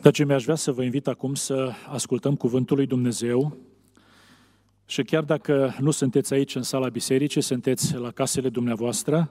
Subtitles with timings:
[0.00, 3.56] Dragii mei, aș vrea să vă invit acum să ascultăm Cuvântul lui Dumnezeu
[4.86, 9.30] și chiar dacă nu sunteți aici în sala bisericii, sunteți la casele dumneavoastră,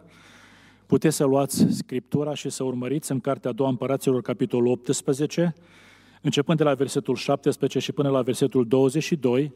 [0.86, 5.55] puteți să luați Scriptura și să urmăriți în Cartea a doua Împăraților, capitolul 18,
[6.21, 9.52] începând de la versetul 17 și până la versetul 22,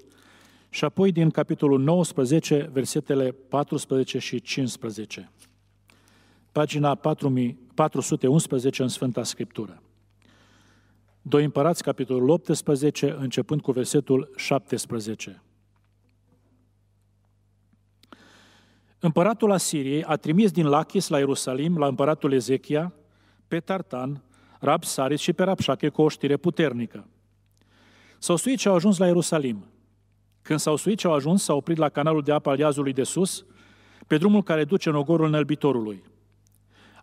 [0.69, 5.31] și apoi din capitolul 19, versetele 14 și 15.
[6.51, 9.81] Pagina 411 în Sfânta Scriptură.
[11.29, 15.43] 2 Împărați, capitolul 18, începând cu versetul 17.
[18.99, 22.93] Împăratul Asiriei a trimis din Lachis la Ierusalim, la împăratul Ezechia,
[23.47, 24.23] pe Tartan,
[24.59, 27.07] Rab Saris și pe Rapșache cu o știre puternică.
[28.17, 29.65] S-au suit și au ajuns la Ierusalim.
[30.41, 33.03] Când s-au suit și au ajuns, s-au oprit la canalul de apă al Iazului de
[33.03, 33.45] sus,
[34.07, 36.03] pe drumul care duce în ogorul înălbitorului.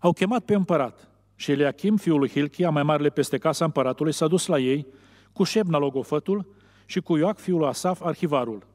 [0.01, 4.27] Au chemat pe împărat și Eliachim, fiul lui Hilchia, mai marele peste casa împăratului, s-a
[4.27, 4.87] dus la ei
[5.33, 6.55] cu Șebna logofătul
[6.87, 8.67] și cu Ioac, fiul lui Asaf, arhivarul.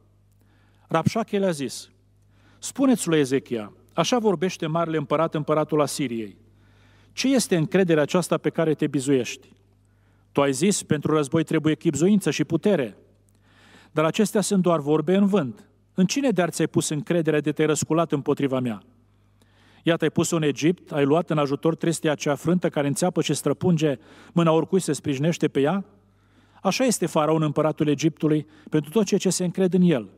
[0.88, 1.90] Rapșache le-a zis,
[2.60, 6.38] Spuneți lui Ezechia, așa vorbește marele împărat, împăratul Asiriei.
[7.14, 9.54] Ce este încrederea aceasta pe care te bizuiești?
[10.32, 12.98] Tu ai zis, pentru război trebuie chipzuință și putere.
[13.92, 15.70] Dar acestea sunt doar vorbe în vânt.
[15.94, 18.84] În cine de-ar ți-ai pus încrederea de te-ai răsculat împotriva mea?
[19.84, 23.34] Iată, ai pus-o în Egipt, ai luat în ajutor trestia cea frântă care înțeapă și
[23.34, 24.00] străpunge
[24.34, 25.86] mâna oricui se sprijinește pe ea?
[26.62, 30.10] Așa este faraon împăratul Egiptului pentru tot ceea ce se încred în el.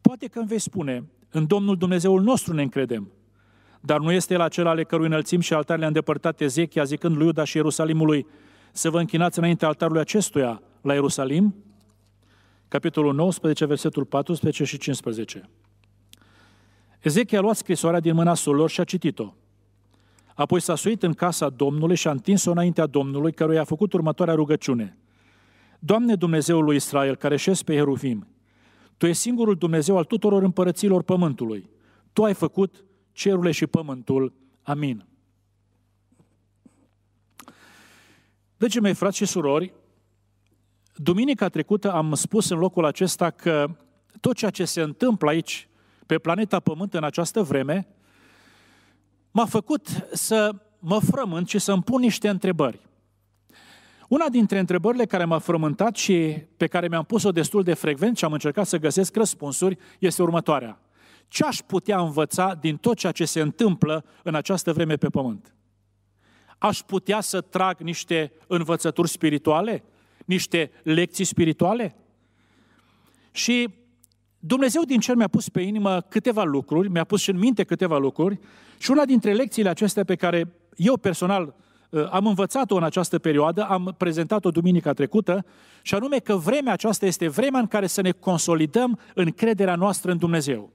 [0.00, 3.12] Poate că îmi vei spune, în Domnul Dumnezeul nostru ne încredem.
[3.80, 7.26] Dar nu este el acela ale cărui înălțim și altarele a îndepărtat Ezechia, zicând lui
[7.26, 8.26] Iuda și Ierusalimului,
[8.72, 11.54] să vă închinați înainte altarului acestuia la Ierusalim?
[12.68, 15.48] Capitolul 19, versetul 14 și 15.
[17.00, 19.34] Ezechia a luat scrisoarea din mâna solor și a citit-o.
[20.34, 24.34] Apoi s-a suit în casa Domnului și a întins-o înaintea Domnului, căruia a făcut următoarea
[24.34, 24.96] rugăciune.
[25.78, 28.26] Doamne Dumnezeul lui Israel, care șezi pe Heruvim,
[28.96, 31.70] Tu ești singurul Dumnezeu al tuturor împărăților pământului.
[32.12, 34.32] Tu ai făcut cerurile și pământul.
[34.62, 35.06] Amin.
[38.56, 39.72] Dragii mei, frați și surori,
[40.94, 43.76] duminica trecută am spus în locul acesta că
[44.20, 45.67] tot ceea ce se întâmplă aici,
[46.08, 47.86] pe planeta Pământ în această vreme,
[49.30, 52.80] m-a făcut să mă frământ și să-mi pun niște întrebări.
[54.08, 58.24] Una dintre întrebările care m-a frământat și pe care mi-am pus-o destul de frecvent și
[58.24, 60.80] am încercat să găsesc răspunsuri este următoarea.
[61.26, 65.54] Ce aș putea învăța din tot ceea ce se întâmplă în această vreme pe pământ?
[66.58, 69.84] Aș putea să trag niște învățături spirituale?
[70.24, 71.96] Niște lecții spirituale?
[73.30, 73.77] Și
[74.38, 77.98] Dumnezeu din cer mi-a pus pe inimă câteva lucruri, mi-a pus și în minte câteva
[77.98, 78.38] lucruri
[78.78, 81.54] și una dintre lecțiile acestea pe care eu personal
[81.90, 85.44] uh, am învățat-o în această perioadă, am prezentat-o duminica trecută,
[85.82, 90.18] și anume că vremea aceasta este vremea în care să ne consolidăm încrederea noastră în
[90.18, 90.72] Dumnezeu.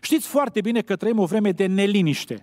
[0.00, 2.38] Știți foarte bine că trăim o vreme de neliniște.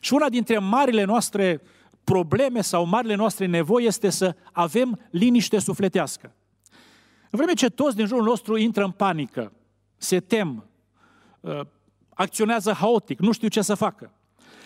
[0.00, 1.62] Și una dintre marile noastre
[2.04, 6.34] probleme sau marile noastre nevoi este să avem liniște sufletească.
[7.30, 9.52] În vreme ce toți din jurul nostru intră în panică,
[9.96, 10.64] se tem,
[11.40, 11.60] uh,
[12.14, 14.12] acționează haotic, nu știu ce să facă.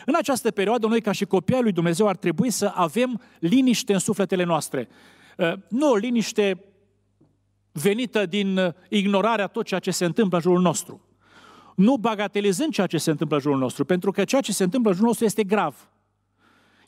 [0.07, 3.93] În această perioadă, noi ca și copii ai lui Dumnezeu ar trebui să avem liniște
[3.93, 4.89] în sufletele noastre.
[5.37, 6.65] Uh, nu o liniște
[7.73, 11.01] venită din uh, ignorarea tot ceea ce se întâmplă în jurul nostru.
[11.75, 14.91] Nu bagatelizând ceea ce se întâmplă în jurul nostru, pentru că ceea ce se întâmplă
[14.91, 15.89] în jurul nostru este grav.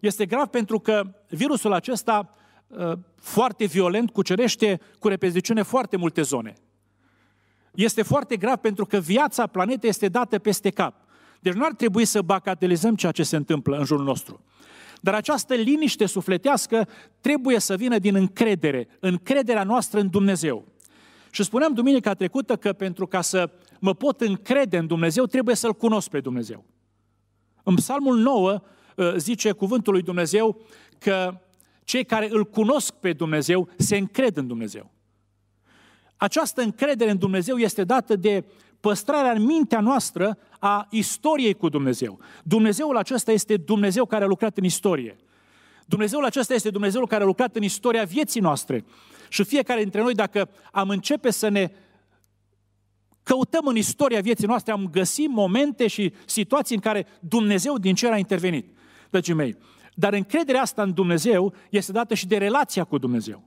[0.01, 2.42] Este grav pentru că virusul acesta Uh,
[3.21, 6.55] foarte violent, cucerește cu repeziciune foarte multe zone.
[7.75, 10.95] Este foarte grav pentru că viața planetei este dată peste cap.
[11.41, 14.45] Deci nu ar trebui să bacatelizăm ceea ce se întâmplă în jurul nostru.
[15.01, 16.89] Dar această liniște sufletească
[17.21, 20.65] trebuie să vină din încredere, încrederea noastră în Dumnezeu.
[21.31, 23.51] Și spuneam duminica trecută că pentru ca să
[23.81, 26.65] mă pot încrede în Dumnezeu, trebuie să-L cunosc pe Dumnezeu.
[27.63, 28.61] În Psalmul 9
[28.97, 30.61] uh, zice cuvântul lui Dumnezeu
[30.99, 31.41] că
[31.85, 34.91] cei care îl cunosc pe Dumnezeu se încred în Dumnezeu.
[36.17, 38.45] Această încredere în Dumnezeu este dată de
[38.81, 42.19] păstrarea în mintea noastră a istoriei cu Dumnezeu.
[42.45, 45.17] Dumnezeul acesta este Dumnezeu care a lucrat în istorie.
[45.87, 48.85] Dumnezeul acesta este Dumnezeul care a lucrat în istoria vieții noastre.
[49.29, 51.71] Și fiecare dintre noi, dacă am începe să ne
[53.23, 58.11] căutăm în istoria vieții noastre, am găsit momente și situații în care Dumnezeu din cer
[58.11, 58.77] a intervenit.
[59.11, 59.57] Dragii mei,
[59.95, 63.43] dar încrederea asta în Dumnezeu este dată și de relația cu Dumnezeu.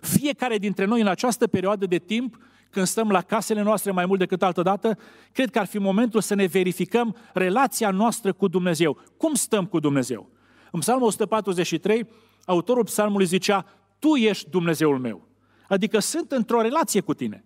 [0.00, 2.38] Fiecare dintre noi în această perioadă de timp,
[2.70, 4.98] când stăm la casele noastre mai mult decât altă dată,
[5.32, 9.00] cred că ar fi momentul să ne verificăm relația noastră cu Dumnezeu.
[9.16, 10.30] Cum stăm cu Dumnezeu?
[10.70, 12.08] În Psalmul 143
[12.44, 13.66] autorul psalmului zicea,
[13.98, 15.28] Tu ești Dumnezeul meu.
[15.68, 17.44] Adică sunt într-o relație cu tine.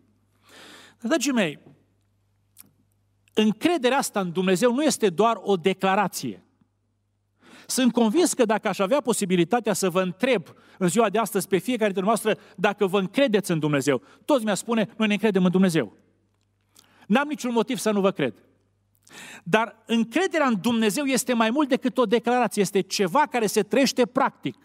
[1.01, 1.59] Dragii mei,
[3.35, 6.46] încrederea asta în Dumnezeu nu este doar o declarație.
[7.67, 10.47] Sunt convins că dacă aș avea posibilitatea să vă întreb
[10.79, 14.55] în ziua de astăzi pe fiecare dintre noastre dacă vă încredeți în Dumnezeu, toți mi-a
[14.55, 15.97] spune, noi ne încredem în Dumnezeu.
[17.07, 18.35] N-am niciun motiv să nu vă cred.
[19.45, 24.07] Dar încrederea în Dumnezeu este mai mult decât o declarație, este ceva care se trăiește
[24.07, 24.57] practic.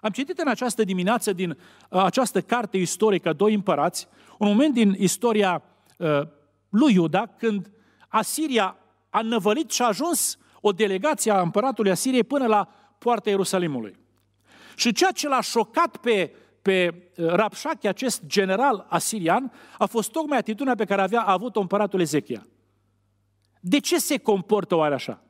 [0.00, 4.08] Am citit în această dimineață din uh, această carte istorică, Doi împărați,
[4.38, 5.62] un moment din istoria
[5.96, 6.20] uh,
[6.68, 7.70] lui Iuda, când
[8.08, 8.76] Asiria
[9.10, 12.68] a năvălit și a ajuns o delegație a împăratului Asiriei până la
[12.98, 13.98] poarta Ierusalimului.
[14.76, 20.38] Și ceea ce l-a șocat pe, pe uh, Rapșache, acest general asirian, a fost tocmai
[20.38, 22.46] atitudinea pe care avea avut-o împăratul Ezechia.
[23.60, 25.22] De ce se comportă oare așa?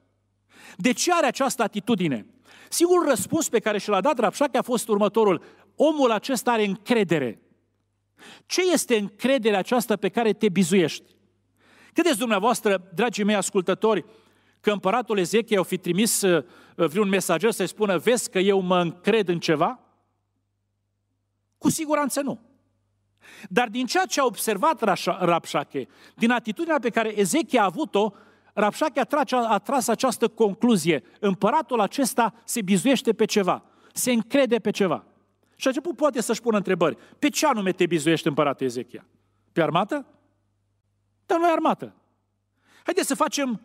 [0.77, 2.27] De ce are această atitudine?
[2.69, 5.43] Singurul răspuns pe care și l-a dat Rapșache a fost următorul.
[5.77, 7.41] Omul acesta are încredere.
[8.47, 11.05] Ce este încrederea aceasta pe care te bizuiești?
[11.93, 14.05] Credeți dumneavoastră, dragii mei ascultători,
[14.61, 18.81] că împăratul Ezechia o fi trimis uh, vreun mesager să-i spună, vezi că eu mă
[18.81, 19.79] încred în ceva?
[21.59, 22.41] Cu siguranță nu.
[23.49, 24.81] Dar din ceea ce a observat
[25.21, 28.13] Rapșache, din atitudinea pe care Ezechia a avut-o,
[28.53, 31.03] Rapșache a tras această concluzie.
[31.21, 33.63] Împăratul acesta se bizuiește pe ceva,
[33.93, 35.05] se încrede pe ceva.
[35.57, 36.97] Și a început poate să-și pună întrebări.
[37.19, 39.07] Pe ce anume te bizuiești împăratul Ezechia?
[39.53, 40.07] Pe armată?
[41.27, 41.95] Dar nu e armată.
[42.85, 43.61] Haideți să facem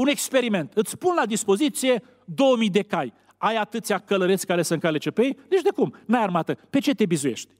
[0.00, 0.72] un experiment.
[0.74, 3.12] Îți pun la dispoziție 2000 de cai.
[3.36, 5.38] Ai atâția călăreți care să încalece pe ei?
[5.50, 5.94] Nici de cum.
[6.06, 6.54] N-ai armată.
[6.54, 7.54] Pe ce te bizuiești?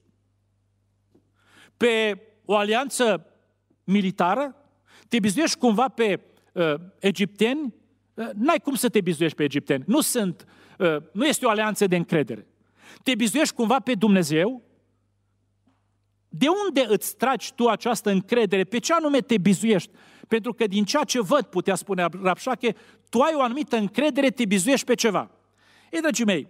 [1.77, 3.27] Pe o alianță
[3.85, 4.55] militară?
[5.09, 6.21] Te bizuiești cumva pe
[6.53, 7.75] uh, egipteni?
[8.15, 9.85] Uh, n-ai cum să te bizuiești pe egipteni.
[9.87, 10.45] Nu sunt,
[10.79, 12.47] uh, nu este o alianță de încredere.
[13.03, 14.63] Te bizuiești cumva pe Dumnezeu?
[16.33, 18.65] De unde îți tragi tu această încredere?
[18.65, 19.91] Pe ce anume te bizuiești?
[20.29, 22.75] Pentru că din ceea ce văd, putea spune Rapșache,
[23.09, 25.31] tu ai o anumită încredere, te bizuiești pe ceva.
[25.91, 26.49] Ei, dragii mei,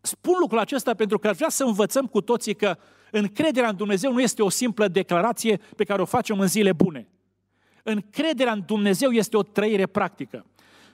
[0.00, 2.78] spun lucrul acesta pentru că aș vrea să învățăm cu toții că
[3.10, 7.08] încrederea în Dumnezeu nu este o simplă declarație pe care o facem în zile bune.
[7.82, 10.46] Încrederea în Dumnezeu este o trăire practică.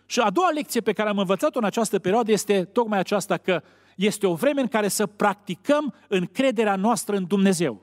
[0.07, 3.63] Și a doua lecție pe care am învățat-o în această perioadă este tocmai aceasta că
[3.97, 7.83] este o vreme în care să practicăm încrederea noastră în Dumnezeu.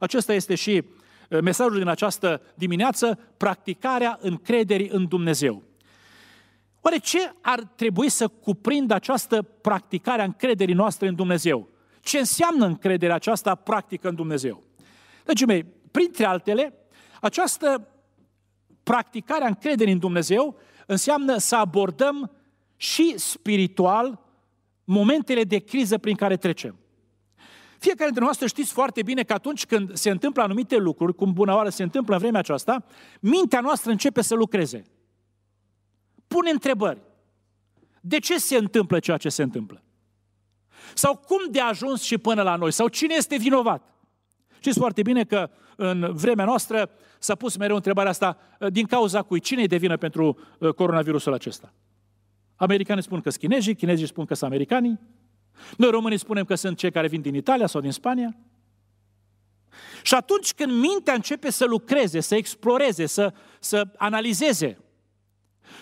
[0.00, 0.84] Acesta este și
[1.30, 5.62] uh, mesajul din această dimineață, practicarea încrederii în Dumnezeu.
[6.80, 11.68] Oare ce ar trebui să cuprindă această practicare a încrederii noastre în Dumnezeu?
[12.00, 14.62] Ce înseamnă încrederea aceasta practică în Dumnezeu?
[15.24, 16.74] Dragii mei, printre altele,
[17.20, 17.88] această
[18.82, 22.30] practicare a încrederii în Dumnezeu înseamnă să abordăm
[22.76, 24.20] și spiritual
[24.90, 26.78] momentele de criză prin care trecem.
[27.78, 31.54] Fiecare dintre noastre știți foarte bine că atunci când se întâmplă anumite lucruri, cum bună
[31.54, 32.84] oară se întâmplă în vremea aceasta,
[33.20, 34.82] mintea noastră începe să lucreze.
[36.26, 37.00] Pune întrebări.
[38.00, 39.82] De ce se întâmplă ceea ce se întâmplă?
[40.94, 42.72] Sau cum de a ajuns și până la noi?
[42.72, 43.94] Sau cine este vinovat?
[44.58, 48.38] Știți foarte bine că în vremea noastră s-a pus mereu întrebarea asta
[48.68, 51.72] din cauza cui cine e de vină pentru uh, coronavirusul acesta?
[52.58, 54.98] Americanii spun că sunt chinezii, chinezii spun că sunt americanii.
[55.76, 58.36] Noi românii spunem că sunt cei care vin din Italia sau din Spania.
[60.02, 64.78] Și atunci când mintea începe să lucreze, să exploreze, să, să analizeze,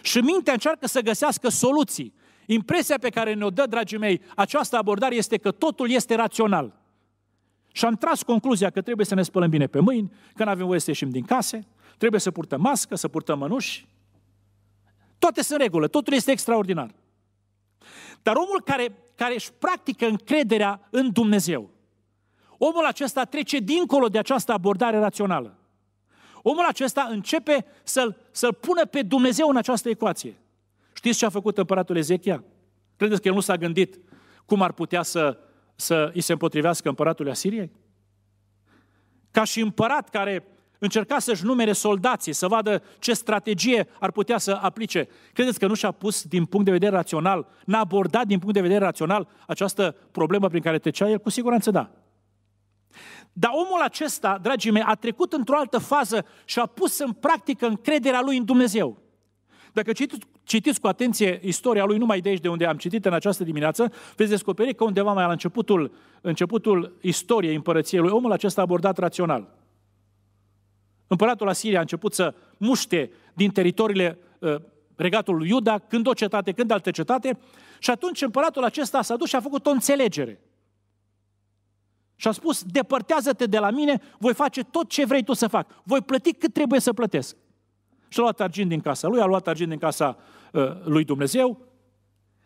[0.03, 2.15] și mintea încearcă să găsească soluții,
[2.47, 6.81] impresia pe care ne-o dă, dragii mei, această abordare este că totul este rațional.
[7.73, 10.67] Și am tras concluzia că trebuie să ne spălăm bine pe mâini, că nu avem
[10.67, 11.67] voie să ieșim din case,
[11.99, 13.87] trebuie să purtăm mască, să purtăm mănuși,
[15.19, 16.95] toate sunt regulă, totul este extraordinar.
[18.23, 21.71] Dar omul care, care își practică încrederea în Dumnezeu,
[22.59, 25.59] omul acesta trece dincolo de această abordare rațională.
[26.43, 30.41] Omul acesta începe să-l, să-l pună pe Dumnezeu în această ecuație.
[30.93, 32.45] Știți ce a făcut împăratul Ezechia?
[32.97, 33.99] Credeți că el nu s-a gândit
[34.45, 35.39] cum ar putea să,
[35.75, 37.71] să îi se împotrivească împăratul Asiriei?
[39.31, 40.47] Ca și împărat care
[40.79, 45.09] Încerca să-și numere soldații, să vadă ce strategie ar putea să aplice.
[45.33, 48.61] Credeți că nu și-a pus din punct de vedere rațional, n-a abordat din punct de
[48.61, 51.19] vedere rațional această problemă prin care trecea el?
[51.19, 51.91] Cu siguranță da.
[53.33, 57.67] Dar omul acesta, dragii mei, a trecut într-o altă fază și a pus în practică
[57.67, 58.99] încrederea lui în Dumnezeu.
[59.73, 63.13] Dacă citiți, citiți cu atenție istoria lui numai de aici de unde am citit în
[63.13, 68.61] această dimineață, veți descoperi că undeva mai la începutul, începutul istoriei împărăției lui, omul acesta
[68.61, 69.49] a abordat rațional.
[71.07, 74.55] Împăratul Asiria a început să muște din teritoriile uh,
[74.97, 77.39] regatul lui Iuda, când o cetate, când altă cetate,
[77.79, 80.41] și atunci împăratul acesta s-a dus și a făcut o înțelegere.
[82.17, 85.83] Și a spus, depărtează-te de la mine, voi face tot ce vrei tu să fac.
[85.83, 87.37] Voi plăti cât trebuie să plătesc.
[88.09, 90.19] Și a luat argint din casa lui, a luat argint din casa
[90.53, 91.61] uh, lui Dumnezeu.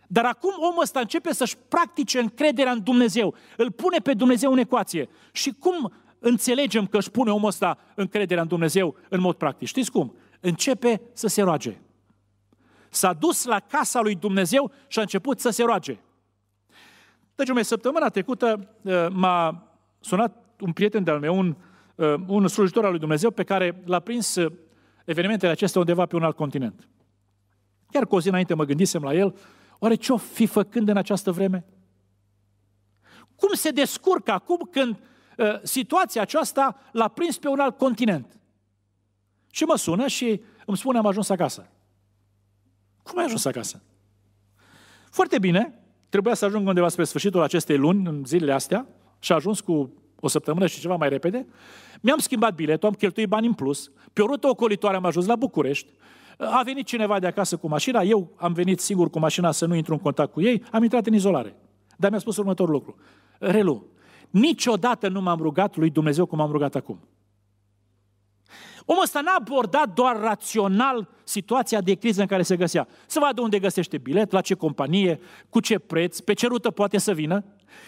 [0.06, 3.34] Dar acum omul ăsta începe să-și practice încrederea în Dumnezeu.
[3.56, 5.08] Îl pune pe Dumnezeu în ecuație.
[5.32, 9.68] Și cum înțelegem că își pune omul ăsta încrederea în Dumnezeu în mod practic?
[9.68, 10.16] Știți cum?
[10.40, 11.80] Începe să se roage.
[12.88, 15.98] S-a dus la casa lui Dumnezeu și a început să se roage.
[17.34, 19.68] Deci, o săptămâna trecută uh, m-a
[20.00, 21.56] sunat un prieten de-al meu, un,
[21.94, 24.52] uh, un slujitor al lui Dumnezeu, pe care l-a prins uh,
[25.04, 26.88] evenimentele acestea undeva pe un alt continent.
[27.90, 29.36] Chiar cu o zi înainte mă gândisem la el,
[29.78, 31.64] oare ce-o fi făcând în această vreme?
[33.36, 35.09] Cum se descurcă acum când uh,
[35.62, 38.38] situația aceasta l-a prins pe un alt continent?
[39.50, 41.70] Și mă sună și îmi spune, am ajuns acasă.
[43.02, 43.82] Cum ai ajuns acasă?
[45.10, 45.74] Foarte bine,
[46.08, 48.86] trebuia să ajung undeva spre sfârșitul acestei luni, în zilele astea,
[49.18, 51.46] și a ajuns cu o săptămână și ceva mai repede.
[52.00, 55.36] Mi-am schimbat biletul, am cheltuit bani în plus, pe o rută ocolitoare am ajuns la
[55.36, 55.92] București,
[56.38, 59.74] a venit cineva de acasă cu mașina, eu am venit singur cu mașina să nu
[59.74, 61.56] intru în contact cu ei, am intrat în izolare.
[61.96, 62.96] Dar mi-a spus următorul lucru.
[63.38, 63.86] Relu,
[64.30, 67.00] niciodată nu m-am rugat lui Dumnezeu cum am rugat acum.
[68.84, 72.88] Omul ăsta n-a abordat doar rațional situația de criză în care se găsea.
[73.06, 76.98] Să vadă unde găsește bilet, la ce companie, cu ce preț, pe ce rută poate
[76.98, 77.44] să vină.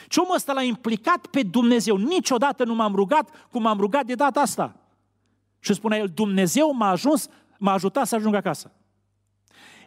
[0.08, 1.96] Și omul ăsta l-a implicat pe Dumnezeu.
[1.96, 4.76] Niciodată nu m-am rugat cum m-am rugat de data asta.
[5.58, 8.72] Și spunea el, Dumnezeu m-a ajuns, m-a ajutat să ajung acasă.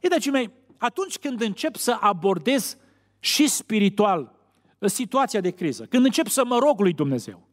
[0.01, 2.77] E, dragii mei, atunci când încep să abordez
[3.19, 4.34] și spiritual
[4.79, 7.47] situația de criză, când încep să mă rog lui Dumnezeu,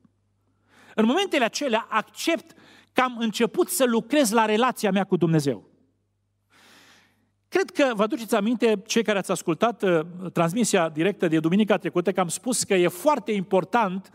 [0.95, 2.55] în momentele acelea accept
[2.93, 5.71] că am început să lucrez la relația mea cu Dumnezeu.
[7.49, 10.01] Cred că vă aduceți aminte, cei care ați ascultat uh,
[10.33, 14.11] transmisia directă de duminica trecută, că am spus că e foarte important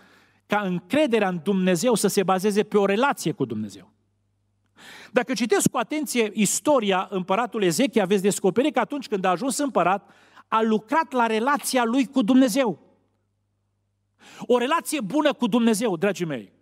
[0.46, 3.92] ca încrederea în Dumnezeu să se bazeze pe o relație cu Dumnezeu.
[5.12, 10.10] Dacă citesc cu atenție istoria împăratului Ezechia, veți descoperi că atunci când a ajuns împărat,
[10.48, 12.87] a lucrat la relația lui cu Dumnezeu.
[14.42, 16.56] O relație bună cu Dumnezeu, dragii mei.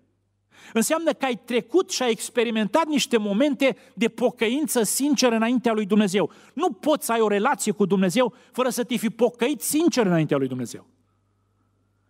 [0.73, 6.31] Înseamnă că ai trecut și ai experimentat niște momente de pocăință sinceră înaintea lui Dumnezeu.
[6.53, 10.37] Nu poți să ai o relație cu Dumnezeu fără să te fi pocăit sincer înaintea
[10.37, 10.87] lui Dumnezeu.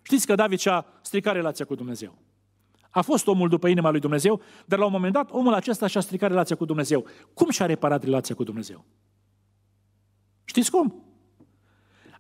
[0.02, 2.18] Știți că David și-a stricat relația cu Dumnezeu.
[2.90, 6.02] A fost omul după inima lui Dumnezeu, dar la un moment dat omul acesta și-a
[6.02, 7.06] stricat relația cu Dumnezeu.
[7.34, 8.86] Cum și-a reparat relația cu Dumnezeu?
[10.44, 11.04] Știți cum?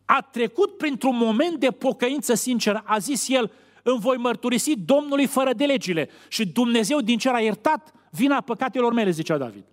[0.06, 2.84] A trecut printr-un moment de pocăință sinceră.
[2.86, 3.52] A zis el,
[3.84, 6.10] îmi voi mărturisi Domnului fără de legile.
[6.28, 9.66] Și Dumnezeu din cer a iertat vina păcatelor mele, zicea David.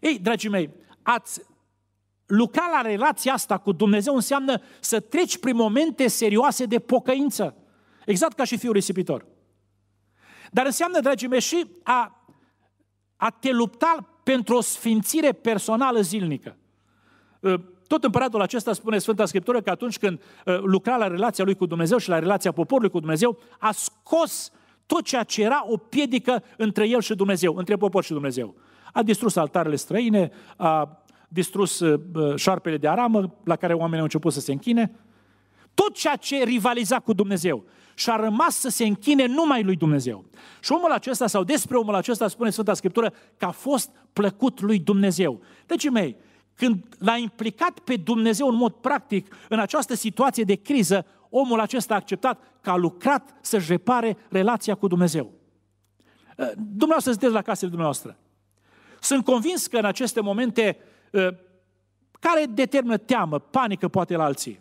[0.00, 0.70] Ei, dragii mei,
[1.02, 1.40] ați
[2.26, 7.56] lucra la relația asta cu Dumnezeu înseamnă să treci prin momente serioase de pocăință.
[8.06, 9.26] Exact ca și fiul risipitor.
[10.50, 12.26] Dar înseamnă, dragii mei, și a,
[13.16, 16.56] a te lupta pentru o sfințire personală zilnică.
[17.86, 21.66] Tot împăratul acesta spune Sfânta Scriptură că atunci când uh, lucra la relația lui cu
[21.66, 24.50] Dumnezeu și la relația poporului cu Dumnezeu, a scos
[24.86, 28.54] tot ceea ce era o piedică între el și Dumnezeu, între popor și Dumnezeu.
[28.92, 32.00] A distrus altarele străine, a distrus uh,
[32.36, 34.98] șarpele de aramă la care oamenii au început să se închine.
[35.74, 37.64] Tot ceea ce rivaliza cu Dumnezeu
[37.94, 40.24] și a rămas să se închine numai lui Dumnezeu.
[40.60, 44.78] Și omul acesta, sau despre omul acesta, spune Sfânta Scriptură, că a fost plăcut lui
[44.78, 45.40] Dumnezeu.
[45.66, 46.16] Deci, mei,
[46.54, 51.94] când l-a implicat pe Dumnezeu în mod practic în această situație de criză, omul acesta
[51.94, 55.32] a acceptat că a lucrat să-și repare relația cu Dumnezeu.
[56.36, 58.16] Uh, dumneavoastră sunteți la casele dumneavoastră.
[59.00, 60.78] Sunt convins că în aceste momente
[61.12, 61.28] uh,
[62.20, 64.60] care determină teamă, panică poate la alții,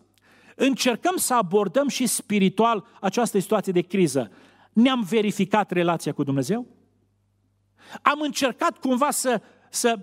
[0.56, 4.32] încercăm să abordăm și spiritual această situație de criză.
[4.74, 6.68] Ne-am verificat relația cu Dumnezeu?
[8.02, 10.00] Am încercat cumva să, să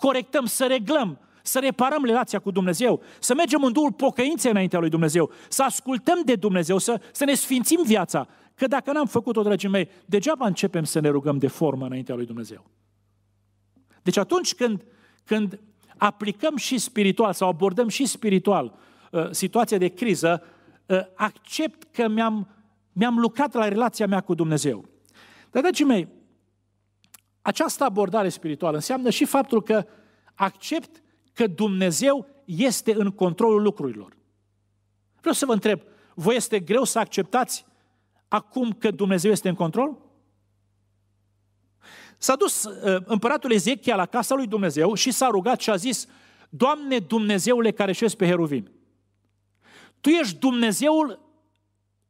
[0.00, 4.88] corectăm, să reglăm, să reparăm relația cu Dumnezeu, să mergem în duhul pocăinței înaintea lui
[4.88, 8.28] Dumnezeu, să ascultăm de Dumnezeu, să, să ne sfințim viața.
[8.54, 12.26] Că dacă n-am făcut-o, dragii mei, degeaba începem să ne rugăm de formă înaintea lui
[12.26, 12.70] Dumnezeu.
[14.02, 14.84] Deci atunci când,
[15.24, 15.60] când
[15.96, 18.78] aplicăm și spiritual sau abordăm și spiritual
[19.10, 20.42] uh, situația de criză,
[20.86, 22.48] uh, accept că mi-am,
[22.92, 24.84] mi-am lucrat la relația mea cu Dumnezeu.
[25.50, 26.08] Dar, dragii mei,
[27.42, 29.86] această abordare spirituală înseamnă și faptul că
[30.34, 34.16] accept că Dumnezeu este în controlul lucrurilor.
[35.20, 35.80] Vreau să vă întreb,
[36.14, 37.66] voi este greu să acceptați
[38.28, 39.98] acum că Dumnezeu este în control?
[42.18, 46.06] S-a dus uh, împăratul Ezechia la casa lui Dumnezeu și s-a rugat și a zis,
[46.48, 48.70] Doamne Dumnezeule care șezi pe heruvim,
[50.00, 51.20] Tu ești Dumnezeul,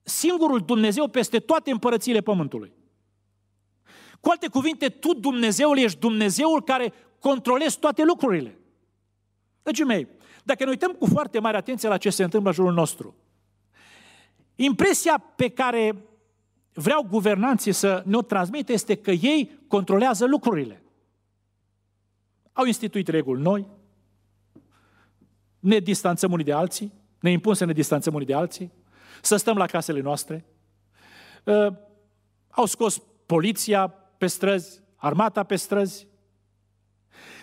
[0.03, 2.73] singurul Dumnezeu peste toate împărățiile pământului.
[4.21, 8.59] Cu alte cuvinte, Tu, Dumnezeul, ești Dumnezeul care controlezi toate lucrurile.
[9.63, 10.09] Dragii mei,
[10.45, 13.15] dacă ne uităm cu foarte mare atenție la ce se întâmplă în jurul nostru,
[14.55, 16.05] impresia pe care
[16.73, 20.83] vreau guvernanții să ne-o transmită este că ei controlează lucrurile.
[22.53, 23.67] Au instituit reguli noi,
[25.59, 28.73] ne distanțăm unii de alții, ne impun să ne distanțăm unii de alții,
[29.23, 30.45] să stăm la casele noastre.
[31.45, 31.73] Uh,
[32.51, 36.07] au scos poliția pe străzi, armata pe străzi,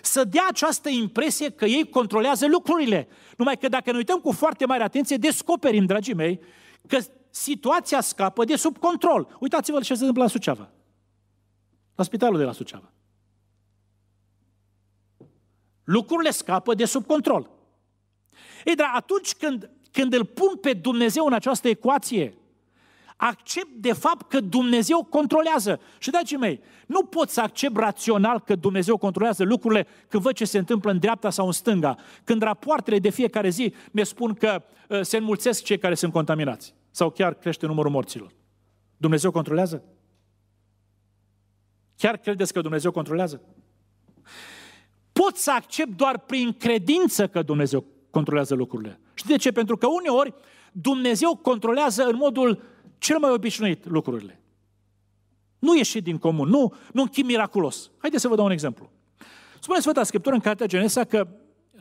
[0.02, 3.08] să dea această impresie că ei controlează lucrurile.
[3.38, 6.40] Numai că dacă ne uităm cu foarte mare atenție, descoperim, dragii mei,
[6.88, 6.98] că
[7.30, 9.38] situația scapă de sub control.
[9.40, 10.70] Uitați-vă ce se întâmplă la Suceava.
[11.96, 12.92] La spitalul de la Suceava.
[15.84, 17.50] Lucrurile scapă de sub control.
[18.66, 22.38] Ei, dar atunci când, când îl pun pe Dumnezeu în această ecuație,
[23.18, 25.80] accept de fapt că Dumnezeu controlează.
[25.98, 30.46] Și dragii mei, nu pot să accept rațional că Dumnezeu controlează lucrurile când văd ce
[30.46, 34.64] se întâmplă în dreapta sau în stânga, când rapoartele de fiecare zi ne spun că
[34.90, 38.32] uh, se înmulțesc cei care sunt contaminați sau chiar crește numărul morților.
[38.98, 39.84] Dumnezeu controlează?
[41.98, 43.42] Chiar credeți că Dumnezeu controlează?
[45.12, 49.00] Pot să accept doar prin credință că Dumnezeu controlează lucrurile.
[49.14, 49.52] Și de ce?
[49.52, 50.34] Pentru că uneori
[50.72, 52.64] Dumnezeu controlează în modul
[52.98, 54.42] cel mai obișnuit lucrurile.
[55.60, 57.92] Nu ieși din comun, nu, nu un chim miraculos.
[57.98, 58.90] Haideți să vă dau un exemplu.
[59.60, 61.28] Spune Sfânta Scriptură în Cartea Genesa că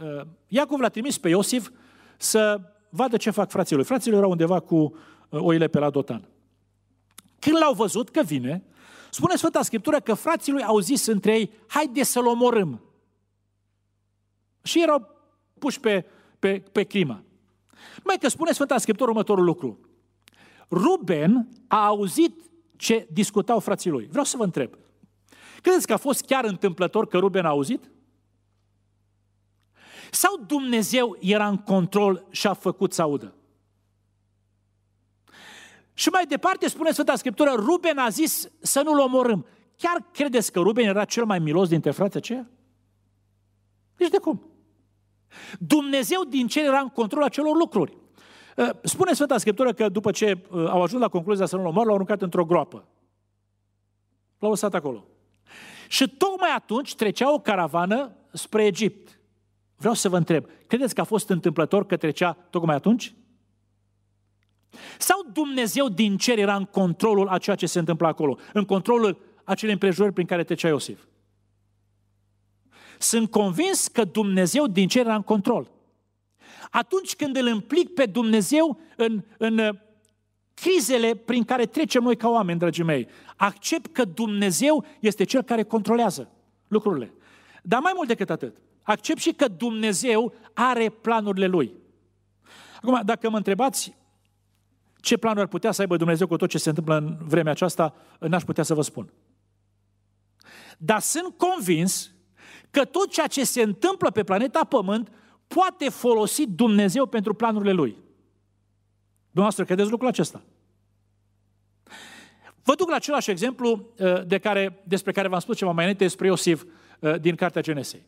[0.02, 1.70] uh, Iacov l-a trimis pe Iosif
[2.16, 3.84] să vadă ce fac frații lui.
[3.84, 4.90] Frații lui erau undeva cu uh,
[5.30, 6.28] oile pe la Dotan.
[7.38, 8.64] Când l-au văzut că vine,
[9.10, 12.80] spune Sfânta Scriptură că frații lui au zis între ei, haide să-l omorâm.
[14.62, 15.08] Și erau
[15.58, 16.04] puși pe,
[16.38, 17.24] pe, pe crimă.
[18.04, 19.85] Mai că spune Sfânta Scriptură următorul lucru.
[20.70, 22.40] Ruben a auzit
[22.76, 24.06] ce discutau frații lui.
[24.06, 24.74] Vreau să vă întreb.
[25.62, 27.90] Credeți că a fost chiar întâmplător că Ruben a auzit?
[30.10, 33.34] Sau Dumnezeu era în control și a făcut să audă?
[35.94, 39.46] Și mai departe spune Sfânta Scriptură, Ruben a zis să nu-l omorâm.
[39.76, 42.48] Chiar credeți că Ruben era cel mai milos dintre frații aceia?
[43.96, 44.42] Nici de cum.
[45.58, 47.96] Dumnezeu din cer era în control acelor lucruri.
[48.56, 51.84] Uh, spune Sfânta Scriptură că după ce uh, au ajuns la concluzia să nu-l omor,
[51.84, 52.84] l-au aruncat într-o groapă.
[54.38, 55.06] L-au lăsat acolo.
[55.88, 59.20] Și tocmai atunci trecea o caravană spre Egipt.
[59.76, 63.14] Vreau să vă întreb, credeți că a fost întâmplător că trecea tocmai atunci?
[64.98, 69.18] Sau Dumnezeu din cer era în controlul a ceea ce se întâmplă acolo, în controlul
[69.44, 71.04] acelei împrejurări prin care trecea Iosif?
[72.98, 75.70] Sunt convins că Dumnezeu din cer era în control.
[76.70, 79.74] Atunci când îl implic pe Dumnezeu în, în uh,
[80.54, 85.62] crizele prin care trecem noi ca oameni, dragii mei, accept că Dumnezeu este Cel care
[85.62, 86.30] controlează
[86.68, 87.12] lucrurile.
[87.62, 91.72] Dar mai mult decât atât, accept și că Dumnezeu are planurile Lui.
[92.76, 93.96] Acum, dacă mă întrebați
[95.00, 97.94] ce planuri ar putea să aibă Dumnezeu cu tot ce se întâmplă în vremea aceasta,
[98.20, 99.12] n-aș putea să vă spun.
[100.78, 102.10] Dar sunt convins
[102.70, 105.10] că tot ceea ce se întâmplă pe planeta Pământ
[105.46, 107.96] poate folosi Dumnezeu pentru planurile Lui.
[109.26, 110.42] Dumneavoastră credeți lucrul acesta?
[112.62, 116.04] Vă duc la același exemplu uh, de care, despre care v-am spus ceva mai înainte
[116.04, 116.64] despre Iosif
[117.00, 118.06] uh, din Cartea Genesei.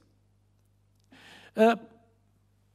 [1.54, 1.72] Uh,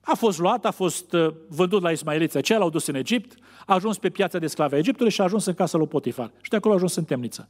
[0.01, 1.15] a fost luat, a fost
[1.47, 4.77] vândut la ismaeliți aceia, l-au dus în Egipt, a ajuns pe piața de sclave a
[4.77, 6.31] Egiptului și a ajuns în casa lui Potifar.
[6.41, 7.49] Și de acolo a ajuns în temniță.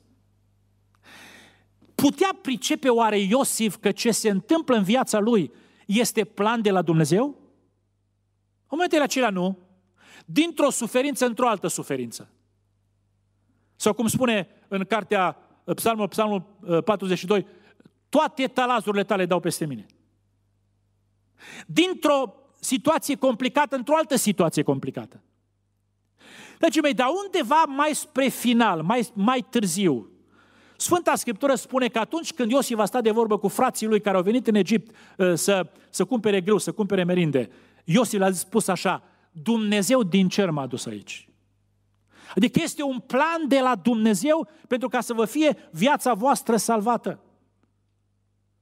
[1.95, 5.51] Putea pricepe oare Iosif că ce se întâmplă în viața lui
[5.99, 7.25] este plan de la Dumnezeu?
[7.25, 9.57] În momentele acelea nu.
[10.25, 12.29] Dintr-o suferință într-o altă suferință.
[13.75, 16.41] Sau cum spune în cartea uh, Psalmul, Psalmul
[16.85, 17.45] 42, uh,
[18.09, 19.85] toate talazurile tale dau peste mine.
[21.67, 25.21] Dintr-o situație complicată într-o altă situație complicată.
[26.57, 30.12] Dragii mei, dar undeva mai spre final, mai, mai târziu,
[30.77, 34.17] Sfânta Scriptură spune că atunci când Iosif a stat de vorbă cu frații lui care
[34.17, 37.49] au venit în Egipt uh, să, să cumpere grâu, să cumpere merinde,
[37.83, 41.27] Iosif a spus așa, Dumnezeu din cer m-a dus aici.
[42.35, 47.19] Adică este un plan de la Dumnezeu pentru ca să vă fie viața voastră salvată.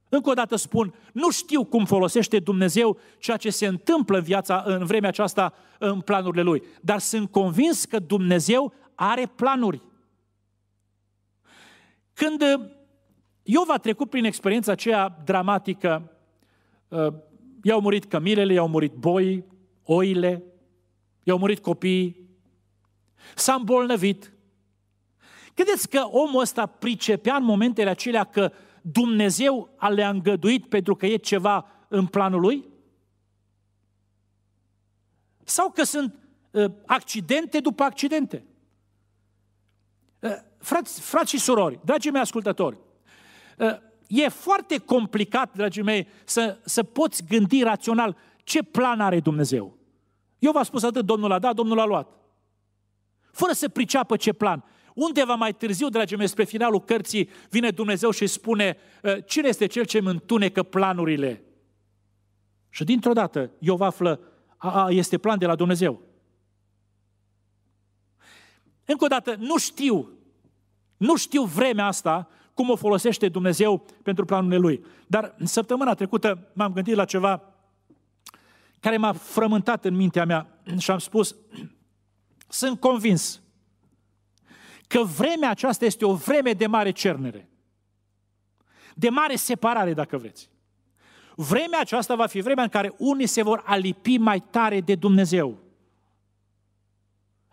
[0.08, 4.62] Încă o dată spun, nu știu cum folosește Dumnezeu ceea ce se întâmplă în viața,
[4.66, 9.82] în vremea aceasta, în planurile Lui, dar sunt convins că Dumnezeu are planuri.
[12.22, 12.70] Când uh,
[13.42, 16.12] Iov a trecut prin experiența aceea dramatică.
[16.88, 17.12] Uh,
[17.62, 19.44] i-au murit cămilele, i-au murit boii,
[19.82, 20.42] oile,
[21.22, 22.28] i-au murit copiii,
[23.34, 24.32] s-a îmbolnăvit.
[25.54, 31.16] Credeți că omul ăsta pricepea în momentele acelea că Dumnezeu le-a îngăduit pentru că e
[31.16, 32.64] ceva în planul lui?
[35.44, 36.14] Sau că sunt
[36.50, 38.44] uh, accidente după accidente?
[40.22, 42.76] Uh, frați, frați și surori, dragii mei ascultători,
[43.58, 49.76] uh, e foarte complicat, dragii mei, să, să poți gândi rațional ce plan are Dumnezeu.
[50.38, 52.08] Eu v-am spus atât, Domnul a dat, Domnul a luat.
[53.32, 54.64] Fără să priceapă ce plan.
[54.94, 58.76] Undeva mai târziu, dragii mei, spre finalul cărții, vine Dumnezeu și spune,
[59.26, 61.42] cine este cel ce îmi întunecă planurile?
[62.68, 64.20] Și dintr-o dată, Iov află,
[64.56, 66.11] a, a, este plan de la Dumnezeu.
[68.84, 70.08] Încă o dată, nu știu,
[70.96, 74.84] nu știu vremea asta, cum o folosește Dumnezeu pentru planurile Lui.
[75.06, 77.42] Dar săptămâna trecută m-am gândit la ceva
[78.80, 81.36] care m-a frământat în mintea mea și am spus,
[82.48, 83.40] sunt convins
[84.86, 87.48] că vremea aceasta este o vreme de mare cernere,
[88.94, 90.50] de mare separare, dacă vreți.
[91.34, 95.58] Vremea aceasta va fi vremea în care unii se vor alipi mai tare de Dumnezeu.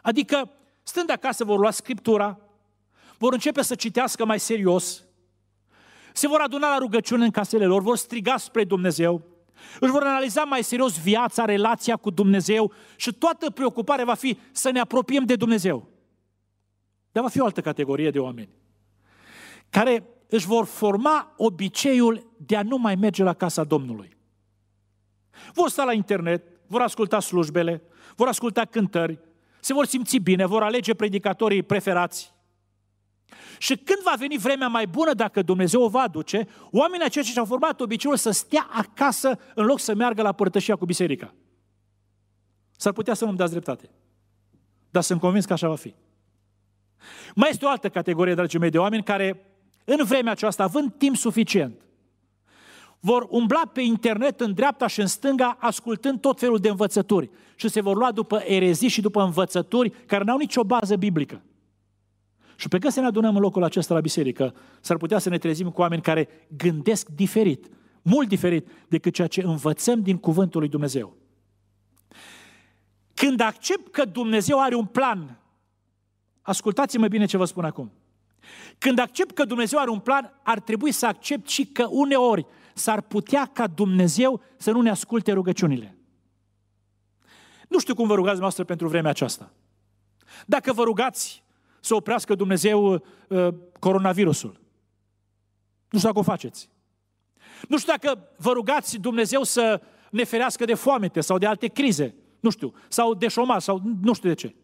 [0.02, 0.50] Adică,
[0.90, 2.40] stând acasă, vor lua Scriptura,
[3.18, 5.04] vor începe să citească mai serios,
[6.14, 9.26] se vor aduna la rugăciune în casele lor, vor striga spre Dumnezeu,
[9.80, 14.70] își vor analiza mai serios viața, relația cu Dumnezeu și toată preocuparea va fi să
[14.70, 15.88] ne apropiem de Dumnezeu.
[17.12, 18.50] Dar va fi o altă categorie de oameni
[19.70, 24.18] care își vor forma obiceiul de a nu mai merge la casa Domnului.
[25.54, 27.82] Vor sta la internet, vor asculta slujbele,
[28.16, 29.20] vor asculta cântări,
[29.60, 32.34] se vor simți bine, vor alege predicatorii preferați.
[33.58, 37.46] Și când va veni vremea mai bună, dacă Dumnezeu o va aduce, oamenii aceștia și-au
[37.46, 41.34] format obiceiul să stea acasă în loc să meargă la părtășia cu biserica.
[42.78, 43.90] S-ar putea să nu-mi dați dreptate.
[44.90, 45.94] Dar sunt convins că așa va fi.
[47.36, 49.46] Mai este o altă categorie, dragii mei, de oameni care
[49.86, 51.82] în vremea aceasta, având timp suficient,
[53.00, 57.68] vor umbla pe internet în dreapta și în stânga, ascultând tot felul de învățături și
[57.68, 61.42] se vor lua după erezii și după învățături care n-au nicio bază biblică.
[62.56, 65.38] Și pe când să ne adunăm în locul acesta la biserică, s-ar putea să ne
[65.38, 67.70] trezim cu oameni care gândesc diferit,
[68.02, 71.18] mult diferit decât ceea ce învățăm din cuvântul lui Dumnezeu.
[73.14, 75.40] Când accept că Dumnezeu are un plan,
[76.42, 77.92] ascultați-mă bine ce vă spun acum.
[78.78, 82.46] Când accept că Dumnezeu are un plan, ar trebui să accept și că uneori
[82.80, 85.98] s-ar putea ca Dumnezeu să nu ne asculte rugăciunile.
[87.68, 89.52] Nu știu cum vă rugați noastră pentru vremea aceasta.
[90.46, 91.44] Dacă vă rugați
[91.80, 93.48] să oprească Dumnezeu uh,
[93.80, 94.60] coronavirusul,
[95.90, 96.70] nu știu dacă o faceți.
[97.68, 102.16] Nu știu dacă vă rugați Dumnezeu să ne ferească de foamete sau de alte crize,
[102.40, 104.56] nu știu, sau de șomaj, sau nu știu de ce.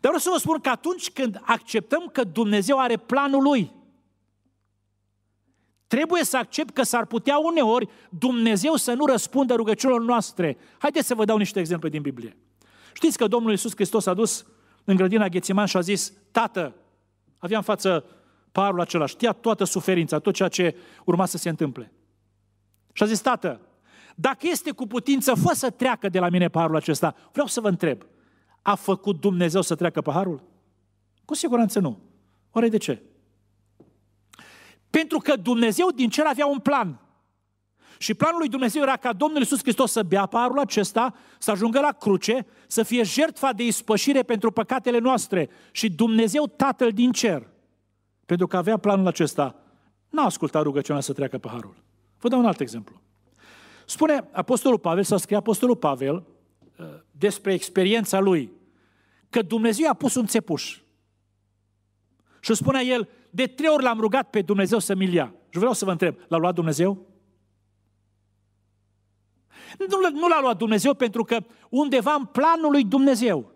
[0.00, 3.72] Dar vreau să vă spun că atunci când acceptăm că Dumnezeu are planul Lui,
[5.90, 10.56] trebuie să accept că s-ar putea uneori Dumnezeu să nu răspundă rugăciunilor noastre.
[10.78, 12.36] Haideți să vă dau niște exemple din Biblie.
[12.92, 14.46] Știți că Domnul Iisus Hristos a dus
[14.84, 16.74] în grădina Ghețiman și a zis, Tată,
[17.38, 18.04] avea în față
[18.52, 21.92] parul acela, știa toată suferința, tot ceea ce urma să se întâmple.
[22.92, 23.60] Și a zis, Tată,
[24.14, 27.14] dacă este cu putință, fă să treacă de la mine parul acesta.
[27.32, 28.02] Vreau să vă întreb,
[28.62, 30.42] a făcut Dumnezeu să treacă paharul?
[31.24, 31.98] Cu siguranță nu.
[32.50, 33.02] Oare de ce?
[34.90, 37.00] Pentru că Dumnezeu din cer avea un plan.
[37.98, 41.80] Și planul lui Dumnezeu era ca Domnul Iisus Hristos să bea paharul acesta, să ajungă
[41.80, 45.48] la cruce, să fie jertfa de ispășire pentru păcatele noastre.
[45.70, 47.46] Și Dumnezeu Tatăl din cer,
[48.26, 49.54] pentru că avea planul acesta,
[50.08, 51.74] n-a ascultat rugăciunea să treacă paharul.
[52.18, 53.00] Vă dau un alt exemplu.
[53.86, 56.24] Spune Apostolul Pavel, să scrie Apostolul Pavel,
[57.10, 58.52] despre experiența lui,
[59.30, 60.80] că Dumnezeu a pus un țepuș.
[62.40, 65.34] Și spunea el, de trei ori l-am rugat pe Dumnezeu să mi ia.
[65.48, 67.06] Și vreau să vă întreb, l-a luat Dumnezeu?
[69.78, 73.52] Nu, nu l-a luat Dumnezeu pentru că undeva în planul lui Dumnezeu,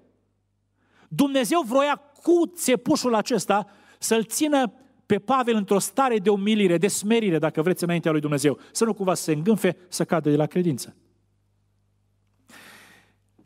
[1.09, 3.67] Dumnezeu vroia cu țepușul acesta
[3.99, 4.73] să-l țină
[5.07, 8.59] pe Pavel într-o stare de umilire, de smerire, dacă vreți, înaintea lui Dumnezeu.
[8.73, 10.97] Să nu cumva să se îngânfe, să cadă de la credință.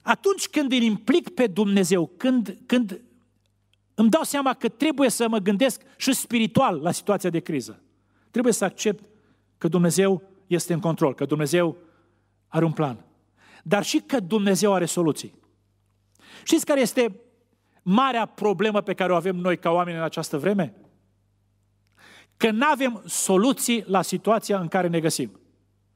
[0.03, 3.01] Atunci când îl implic pe Dumnezeu, când, când
[3.99, 7.83] îmi dau seama că trebuie să mă gândesc și spiritual la situația de criză,
[8.31, 9.05] trebuie să accept
[9.59, 11.77] că Dumnezeu este în control, că Dumnezeu
[12.49, 13.05] are un plan,
[13.63, 15.35] dar și că Dumnezeu are soluții.
[16.45, 17.21] Știți care este
[17.83, 20.75] marea problemă pe care o avem noi ca oameni în această vreme?
[22.39, 25.41] că nu avem soluții la situația în care ne găsim.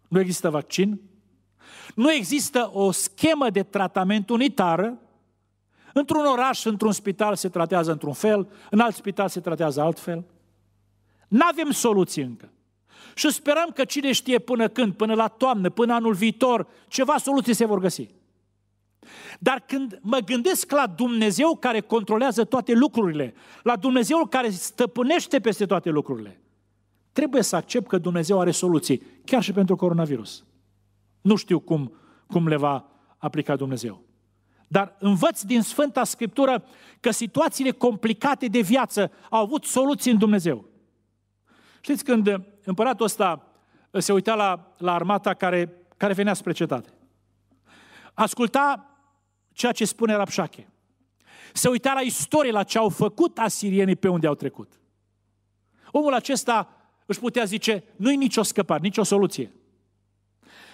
[0.09, 1.01] Nu există vaccin,
[1.95, 4.99] nu există o schemă de tratament unitară.
[5.93, 10.25] Într-un oraș, într-un spital se tratează într-un fel, în alt spital se tratează altfel.
[11.29, 12.53] Nu avem soluții încă.
[13.15, 17.55] Și sperăm că cine știe până când, până la toamnă, până anul viitor, ceva soluții
[17.55, 18.09] se vor găsi.
[19.39, 25.67] Dar când mă gândesc la Dumnezeu care controlează toate lucrurile, la Dumnezeu care stăpânește peste
[25.67, 26.41] toate lucrurile,
[27.13, 30.45] trebuie să accept că Dumnezeu are soluții, chiar și pentru coronavirus.
[31.21, 31.95] Nu știu cum,
[32.27, 34.03] cum le va aplica Dumnezeu.
[34.73, 36.65] Dar învăț din Sfânta Scriptură
[37.01, 40.65] că situațiile complicate de viață au avut soluții în Dumnezeu.
[41.81, 43.47] Știți când împăratul ăsta
[43.91, 46.89] se uita la, la armata care, care venea spre cetate.
[48.15, 48.91] Asculta
[49.53, 50.69] ceea ce spune Rapșache.
[51.53, 54.81] Se uita la istorie, la ce au făcut asirienii pe unde au trecut.
[55.91, 56.69] Omul acesta
[57.07, 59.53] își putea zice, nu-i nicio scăpare, nicio soluție.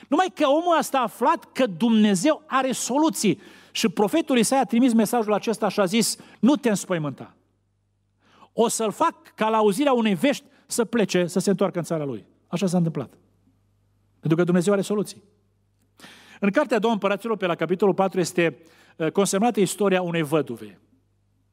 [0.08, 3.40] Numai că omul ăsta a aflat că Dumnezeu are soluții.
[3.78, 7.34] Și profetul Isaia a trimis mesajul acesta și a zis, nu te înspăimânta.
[8.52, 12.04] O să-l fac ca la auzirea unei vești să plece, să se întoarcă în țara
[12.04, 12.26] lui.
[12.46, 13.12] Așa s-a întâmplat.
[14.20, 15.22] Pentru că Dumnezeu are soluții.
[16.40, 18.58] În Cartea a doua împăraților, pe la capitolul 4, este
[18.96, 20.80] uh, consemnată istoria unei văduve.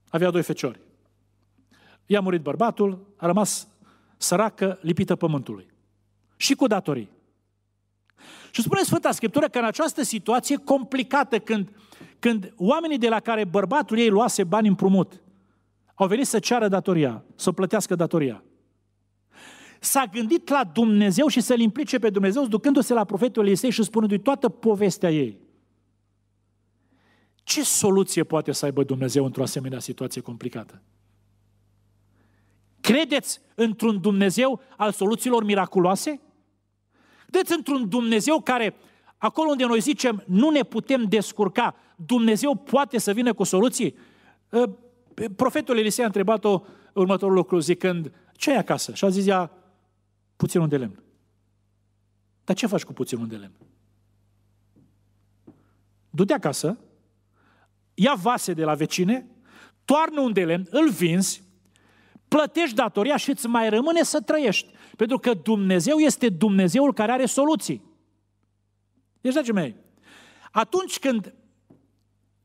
[0.10, 0.80] Avea doi feciori.
[2.06, 3.68] I-a murit bărbatul, a rămas
[4.18, 5.68] săracă, lipită pământului.
[6.36, 7.10] Și cu datorii.
[8.52, 11.70] Și spune Sfânta Scriptură că în această situație complicată, când,
[12.20, 15.22] când oamenii de la care bărbatul ei luase bani împrumut,
[15.96, 18.44] au venit să ceară datoria, să plătească datoria
[19.86, 24.20] s-a gândit la Dumnezeu și să-L implice pe Dumnezeu, ducându-se la profetul Elisei și spunându-i
[24.20, 25.40] toată povestea ei.
[27.44, 30.82] Ce soluție poate să aibă Dumnezeu într-o asemenea situație complicată?
[32.82, 36.22] Credeți într-un Dumnezeu al soluțiilor miraculoase?
[37.30, 38.76] Credeți într-un Dumnezeu care,
[39.18, 43.96] acolo unde noi zicem, nu ne putem descurca, Dumnezeu poate să vină cu soluții?
[44.52, 44.70] Ă,
[45.36, 46.62] profetul Elisei a întrebat-o
[46.94, 48.94] următorul lucru zicând, ce ai acasă?
[48.94, 49.52] Și a zis ea,
[50.36, 51.04] puținul de lemn.
[52.44, 53.56] Dar ce faci cu puținul de lemn?
[56.10, 56.80] Du-te acasă,
[57.94, 59.28] ia vase de la vecine,
[59.86, 61.44] toarnă un de lemn, îl vinzi,
[62.28, 64.74] plătești datoria și îți mai rămâne să trăiești.
[64.96, 67.84] Pentru că Dumnezeu este Dumnezeul care are soluții.
[69.22, 69.76] Deci, dragii mei,
[70.52, 71.34] atunci când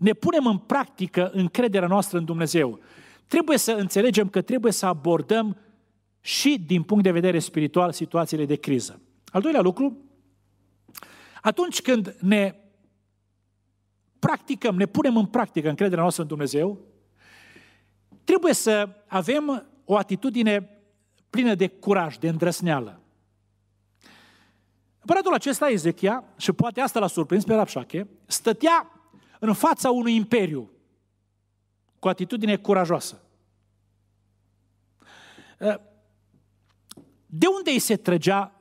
[0.01, 2.79] ne punem în practică încrederea noastră în Dumnezeu,
[3.27, 5.57] trebuie să înțelegem că trebuie să abordăm
[6.21, 9.01] și din punct de vedere spiritual situațiile de criză.
[9.27, 9.97] Al doilea lucru,
[11.43, 12.55] atunci când ne
[14.19, 16.79] practicăm, ne punem în practică încrederea noastră în Dumnezeu,
[18.25, 20.81] trebuie să avem o atitudine
[21.31, 23.01] plină de curaj, de îndrăsneală.
[24.99, 29.00] Împăratul acesta, Ezechia, și poate asta l-a surprins pe Rapșache, stătea
[29.41, 30.71] în fața unui imperiu
[31.99, 33.23] cu atitudine curajoasă.
[37.27, 38.53] De unde îi se trăgea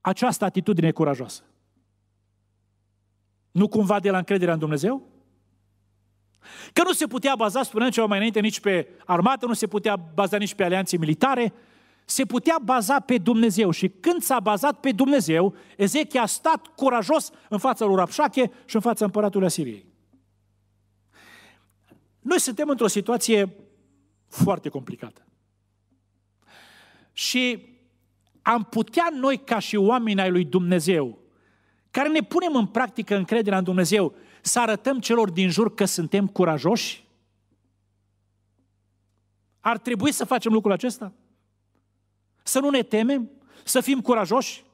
[0.00, 1.42] această atitudine curajoasă?
[3.50, 5.08] Nu cumva de la încrederea în Dumnezeu?
[6.72, 9.96] Că nu se putea baza, spuneam ceva mai înainte, nici pe armată, nu se putea
[9.96, 11.52] baza nici pe alianțe militare,
[12.04, 13.70] se putea baza pe Dumnezeu.
[13.70, 18.74] Și când s-a bazat pe Dumnezeu, Ezechia a stat curajos în fața lui Rapșache și
[18.74, 19.86] în fața împăratului Asiriei.
[22.20, 23.56] Noi suntem într-o situație
[24.28, 25.26] foarte complicată.
[27.12, 27.72] Și
[28.42, 31.18] am putea noi, ca și oameni ai lui Dumnezeu,
[31.90, 36.26] care ne punem în practică încrederea în Dumnezeu, să arătăm celor din jur că suntem
[36.26, 37.04] curajoși?
[39.60, 41.12] Ar trebui să facem lucrul acesta?
[42.46, 43.30] Să nu ne temem?
[43.64, 44.64] Să fim curajoși?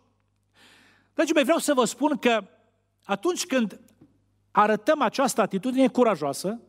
[1.14, 2.44] Dragii mei, vreau să vă spun că
[3.04, 3.80] atunci când
[4.50, 6.60] arătăm această atitudine curajoasă,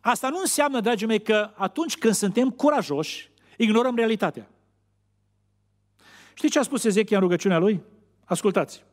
[0.00, 4.48] asta nu înseamnă, dragii mei, că atunci când suntem curajoși, ignorăm realitatea.
[6.34, 7.82] Știți ce a spus Ezechia în rugăciunea lui?
[8.24, 8.84] Ascultați.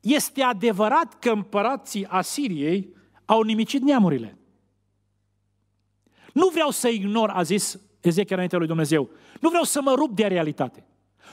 [0.00, 4.38] Este adevărat că împărații Asiriei au nimicit neamurile.
[6.32, 10.16] Nu vreau să ignor, a zis Ezechia înaintea lui Dumnezeu, nu vreau să mă rup
[10.16, 10.84] de realitate.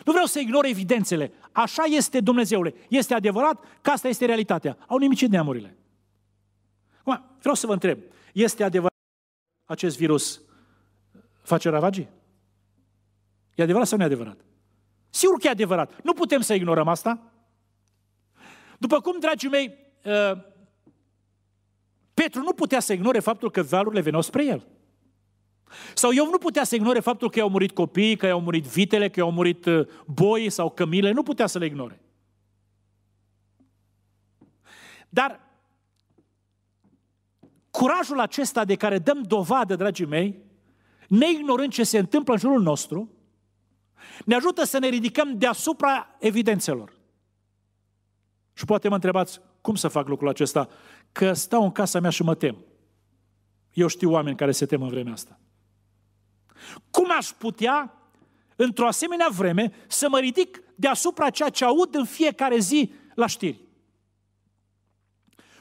[0.05, 1.31] Nu vreau să ignor evidențele.
[1.51, 2.73] Așa este Dumnezeule.
[2.89, 4.77] Este adevărat că asta este realitatea.
[4.87, 5.77] Au nimicit neamurile.
[6.99, 7.99] Acum, vreau să vă întreb,
[8.33, 8.93] este adevărat
[9.65, 10.41] acest virus
[11.41, 12.09] face ravagii?
[13.55, 14.37] E adevărat sau nu e adevărat?
[15.09, 16.01] Sigur că e adevărat.
[16.03, 17.31] Nu putem să ignorăm asta.
[18.77, 20.41] După cum, dragii mei, uh,
[22.13, 24.67] Petru nu putea să ignore faptul că valurile veneau spre el.
[25.93, 29.09] Sau eu nu putea să ignore faptul că i-au murit copiii, că i-au murit vitele,
[29.09, 32.01] că i-au murit uh, boi sau cămile, nu putea să le ignore.
[35.09, 35.39] Dar
[37.71, 40.41] curajul acesta de care dăm dovadă, dragii mei,
[41.07, 43.09] neignorând ce se întâmplă în jurul nostru,
[44.25, 46.93] ne ajută să ne ridicăm deasupra evidențelor.
[48.53, 50.69] Și poate mă întrebați, cum să fac lucrul acesta?
[51.11, 52.57] Că stau în casa mea și mă tem.
[53.73, 55.39] Eu știu oameni care se tem în vremea asta.
[56.91, 57.97] Cum aș putea,
[58.55, 63.61] într-o asemenea vreme, să mă ridic deasupra ceea ce aud în fiecare zi la știri?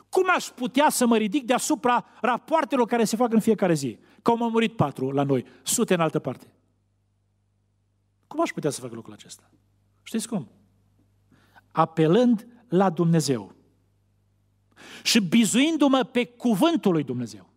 [0.08, 3.98] Cum aș putea să mă ridic deasupra rapoartelor care se fac în fiecare zi?
[4.22, 6.54] Că au murit patru la noi, sute în altă parte.
[8.26, 9.50] Cum aș putea să fac lucrul acesta?
[10.02, 10.48] Știți cum?
[11.70, 13.54] Apelând la Dumnezeu
[15.02, 17.51] și bizuindu-mă pe cuvântul lui Dumnezeu.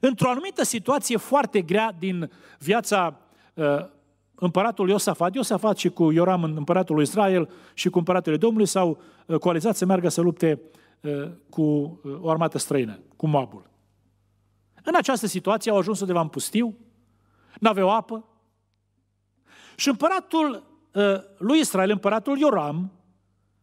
[0.00, 3.20] Într-o anumită situație foarte grea din viața
[3.54, 3.64] uh,
[4.34, 9.38] împăratului Iosafat, Iosafat și cu Ioram, împăratul lui Israel și cu împăratul Domnului s-au uh,
[9.38, 10.60] coalizat să meargă să lupte
[11.00, 13.70] uh, cu uh, o armată străină, cu Moabul.
[14.84, 16.76] În această situație au ajuns undeva în pustiu,
[17.60, 18.24] n-aveau apă
[19.76, 21.02] și împăratul uh,
[21.38, 22.92] lui Israel, împăratul Ioram,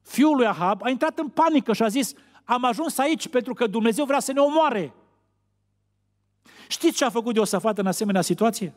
[0.01, 2.13] fiul lui Ahab, a intrat în panică și a zis,
[2.43, 4.93] am ajuns aici pentru că Dumnezeu vrea să ne omoare.
[6.67, 8.73] Știți ce a făcut Iosafat în asemenea situație?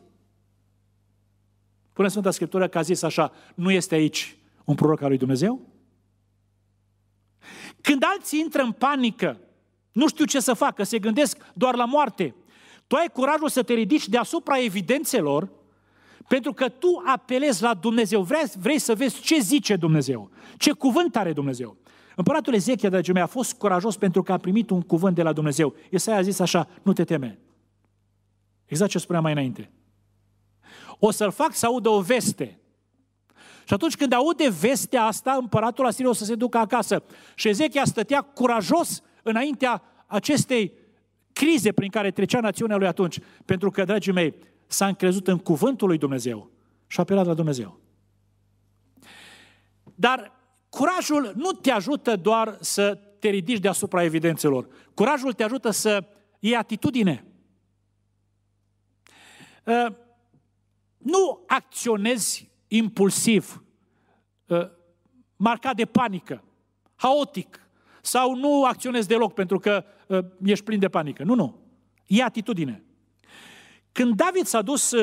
[1.93, 5.61] Pune Sfânta Scriptură că a zis așa, nu este aici un proroc al lui Dumnezeu?
[7.81, 9.39] Când alții intră în panică,
[9.91, 12.35] nu știu ce să facă, se gândesc doar la moarte,
[12.87, 15.49] tu ai curajul să te ridici deasupra evidențelor,
[16.27, 21.15] pentru că tu apelezi la Dumnezeu, vrei, vrei să vezi ce zice Dumnezeu, ce cuvânt
[21.15, 21.77] are Dumnezeu.
[22.15, 25.33] Împăratul Ezechia, dragii mei, a fost curajos pentru că a primit un cuvânt de la
[25.33, 25.75] Dumnezeu.
[25.89, 27.39] Isaia a zis așa, nu te teme.
[28.65, 29.71] Exact ce spuneam mai înainte.
[30.99, 32.59] O să-l fac să audă o veste.
[33.65, 37.03] Și atunci când aude vestea asta, împăratul Asiriei o să se ducă acasă.
[37.35, 40.73] Și Ezechia stătea curajos înaintea acestei
[41.33, 43.19] crize prin care trecea națiunea lui atunci.
[43.45, 44.35] Pentru că, dragii mei,
[44.67, 46.51] s-a încrezut în cuvântul lui Dumnezeu
[46.87, 47.79] și a apelat la Dumnezeu.
[49.95, 50.31] Dar
[50.69, 54.67] curajul nu te ajută doar să te ridici deasupra evidențelor.
[54.93, 56.07] Curajul te ajută să
[56.39, 57.25] iei atitudine.
[59.65, 59.87] Uh,
[60.97, 63.63] nu acționezi impulsiv,
[64.47, 64.67] uh,
[65.35, 66.43] marcat de panică,
[66.95, 67.59] haotic,
[68.01, 71.23] sau nu acționezi deloc pentru că uh, ești plin de panică.
[71.23, 71.59] Nu, nu.
[72.07, 72.83] E atitudine.
[73.91, 74.93] Când David s-a dus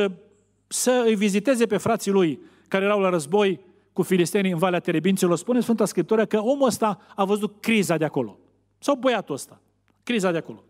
[0.66, 3.60] să îi viziteze pe frații lui care erau la război
[3.92, 8.04] cu filistenii în Valea Terebinților, spune Sfânta Scriptură că omul ăsta a văzut criza de
[8.04, 8.38] acolo.
[8.78, 9.60] Sau băiatul ăsta.
[10.02, 10.64] Criza de acolo.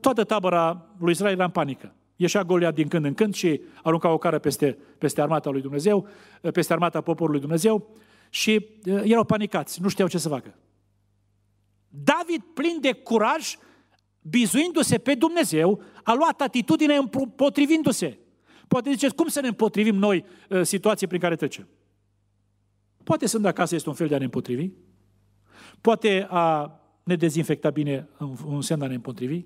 [0.00, 1.94] Toată tabăra lui Israel era în panică.
[2.16, 6.08] Ieșea Goliat din când în când și arunca o cară peste, peste armata lui Dumnezeu,
[6.52, 7.96] peste armata poporului Dumnezeu
[8.30, 10.54] și erau panicați, nu știau ce să facă.
[11.88, 13.56] David, plin de curaj,
[14.22, 18.18] bizuindu-se pe Dumnezeu, a luat atitudine împotrivindu-se.
[18.68, 20.24] Poate ziceți, cum să ne împotrivim noi
[20.62, 21.68] situații prin care trecem?
[23.04, 24.70] Poate sunt acasă este un fel de a ne împotrivi.
[25.80, 28.08] Poate a ne dezinfecta bine
[28.46, 29.44] un semn de a ne împotrivi.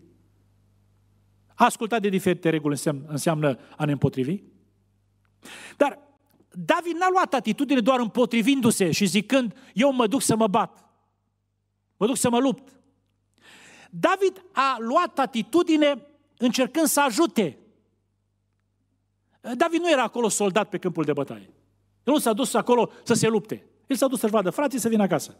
[1.59, 4.43] A asculta de diferite reguli înseamnă, înseamnă a ne împotrivi.
[5.77, 5.99] Dar
[6.51, 10.85] David n-a luat atitudine doar împotrivindu-se și zicând, eu mă duc să mă bat,
[11.97, 12.73] mă duc să mă lupt.
[13.91, 17.59] David a luat atitudine încercând să ajute.
[19.41, 21.51] David nu era acolo soldat pe câmpul de bătaie.
[22.05, 23.67] El nu s-a dus acolo să se lupte.
[23.87, 25.37] El s-a dus să-și vadă frații să vină acasă.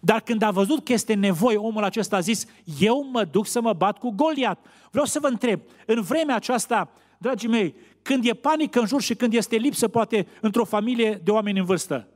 [0.00, 2.46] Dar când a văzut că este nevoie, omul acesta a zis,
[2.80, 4.66] eu mă duc să mă bat cu Goliat.
[4.90, 9.14] Vreau să vă întreb, în vremea aceasta, dragii mei, când e panică în jur și
[9.14, 12.08] când este lipsă, poate, într-o familie de oameni în vârstă,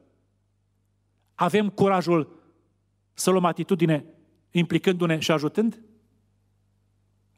[1.34, 2.38] avem curajul
[3.12, 4.04] să luăm atitudine
[4.50, 5.82] implicându-ne și ajutând?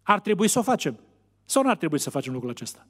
[0.03, 1.01] Ar trebui să o facem.
[1.45, 2.87] Sau nu ar trebui să facem lucrul acesta?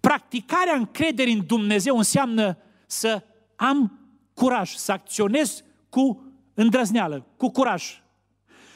[0.00, 3.22] Practicarea încrederii în Dumnezeu înseamnă să
[3.56, 3.98] am
[4.34, 8.02] curaj, să acționez cu îndrăzneală, cu curaj.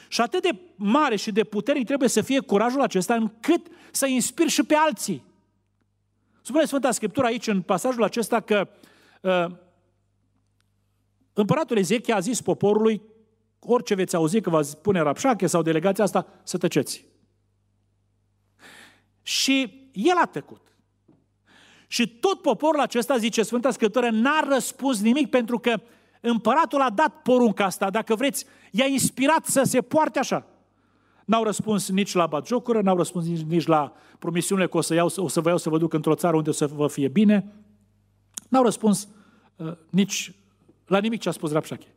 [0.07, 4.47] Și atât de mare și de puternic trebuie să fie curajul acesta încât să inspir
[4.47, 5.23] și pe alții.
[6.41, 8.69] Spune Sfânta Scriptură aici, în pasajul acesta, că
[9.21, 9.45] uh,
[11.33, 13.01] împăratul Ezechia a zis poporului,
[13.59, 17.05] orice veți auzi că va spune Rapșache sau delegația asta, să tăceți.
[19.21, 20.70] Și el a tăcut.
[21.91, 25.81] Și tot poporul acesta, zice Sfânta Scriptură, n-a răspuns nimic pentru că
[26.21, 30.45] împăratul a dat porunca asta, dacă vreți, i-a inspirat să se poarte așa.
[31.25, 35.11] N-au răspuns nici la batjocură, n-au răspuns nici, nici la promisiunile că o să, iau,
[35.15, 37.53] o să vă iau să vă duc într-o țară unde o să vă fie bine.
[38.49, 39.07] N-au răspuns
[39.55, 40.33] uh, nici
[40.85, 41.95] la nimic ce a spus Rapșache.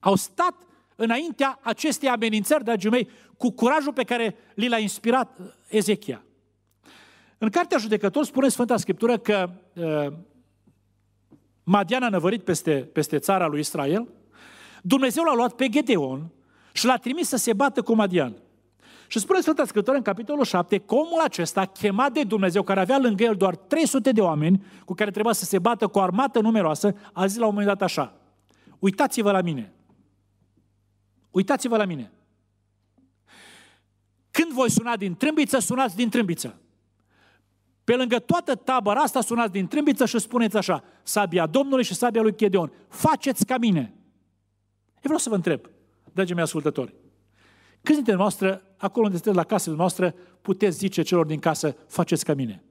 [0.00, 0.54] Au stat
[0.96, 6.22] înaintea acestei amenințări, dragii mei, cu curajul pe care li l-a inspirat uh, Ezechia.
[7.38, 10.12] În Cartea Judecător spune Sfânta Scriptură că uh,
[11.64, 14.08] Madian a năvărit peste, peste țara lui Israel,
[14.82, 16.30] Dumnezeu l-a luat pe Gedeon
[16.72, 18.36] și l-a trimis să se bată cu Madian.
[19.06, 22.98] Și spune Sfânta Scriptură în capitolul 7 că omul acesta, chemat de Dumnezeu, care avea
[22.98, 26.40] lângă el doar 300 de oameni cu care trebuia să se bată cu o armată
[26.40, 28.14] numeroasă, a zis la un moment dat așa,
[28.78, 29.72] uitați-vă la mine.
[31.30, 32.12] Uitați-vă la mine.
[34.30, 36.60] Când voi suna din trâmbiță, sunați din trâmbiță.
[37.88, 42.22] Pe lângă toată tabăra asta sunați din trâmbiță și spuneți așa, sabia Domnului și sabia
[42.22, 43.80] lui Chedeon, faceți ca mine.
[43.80, 45.60] Eu vreau să vă întreb,
[46.12, 46.94] dragii mei ascultători,
[47.82, 52.24] câți dintre noastre, acolo unde sunteți la casă noastră, puteți zice celor din casă, faceți
[52.24, 52.64] ca mine?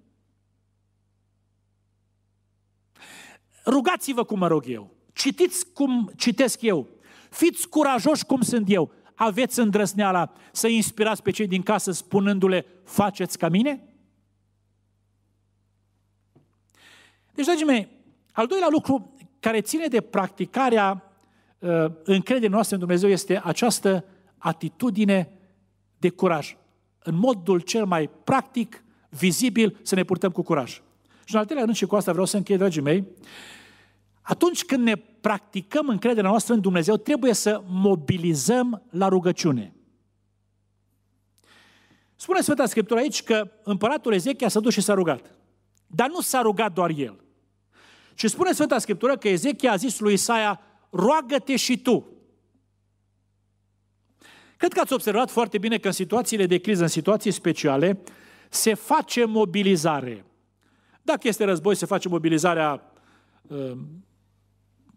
[3.66, 4.96] Rugați-vă cum mă rog eu.
[5.14, 6.88] Citiți cum citesc eu.
[7.30, 8.92] Fiți curajoși cum sunt eu.
[9.16, 13.97] Aveți îndrăzneala să inspirați pe cei din casă spunându-le, faceți ca mine?
[17.38, 17.88] Deci, dragii mei,
[18.32, 21.12] al doilea lucru care ține de practicarea
[21.60, 24.06] uh, încrederii noastre în Dumnezeu este această
[24.38, 25.32] atitudine
[25.98, 26.58] de curaj.
[27.00, 30.82] În modul cel mai practic, vizibil, să ne purtăm cu curaj.
[31.24, 33.08] Și în al treilea rând, și cu asta vreau să închei, dragii mei,
[34.22, 39.76] atunci când ne practicăm încrederea noastră în Dumnezeu, trebuie să mobilizăm la rugăciune.
[42.16, 45.36] Spune Sfânta Scriptură aici că împăratul Ezechia s-a dus și s-a rugat.
[45.88, 47.26] Dar nu s-a rugat doar el.
[48.18, 52.08] Și spune Sfânta Scriptură că Ezechia a zis lui Isaia, roagă-te și tu.
[54.58, 58.00] Cred că ați observat foarte bine că în situațiile de criză, în situații speciale,
[58.50, 60.26] se face mobilizare.
[61.02, 62.92] Dacă este război, se face mobilizarea
[63.48, 63.72] uh,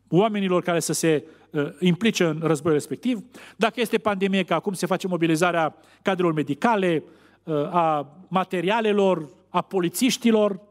[0.09, 3.25] oamenilor care să se uh, implice în războiul respectiv.
[3.57, 7.05] Dacă este pandemie, ca acum se face mobilizarea cadrelor medicale,
[7.45, 10.69] uh, a materialelor, a polițiștilor.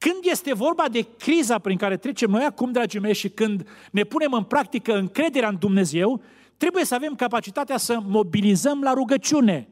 [0.00, 4.04] Când este vorba de criza prin care trecem noi acum, dragii mei, și când ne
[4.04, 6.22] punem în practică încrederea în Dumnezeu,
[6.56, 9.68] trebuie să avem capacitatea să mobilizăm la rugăciune.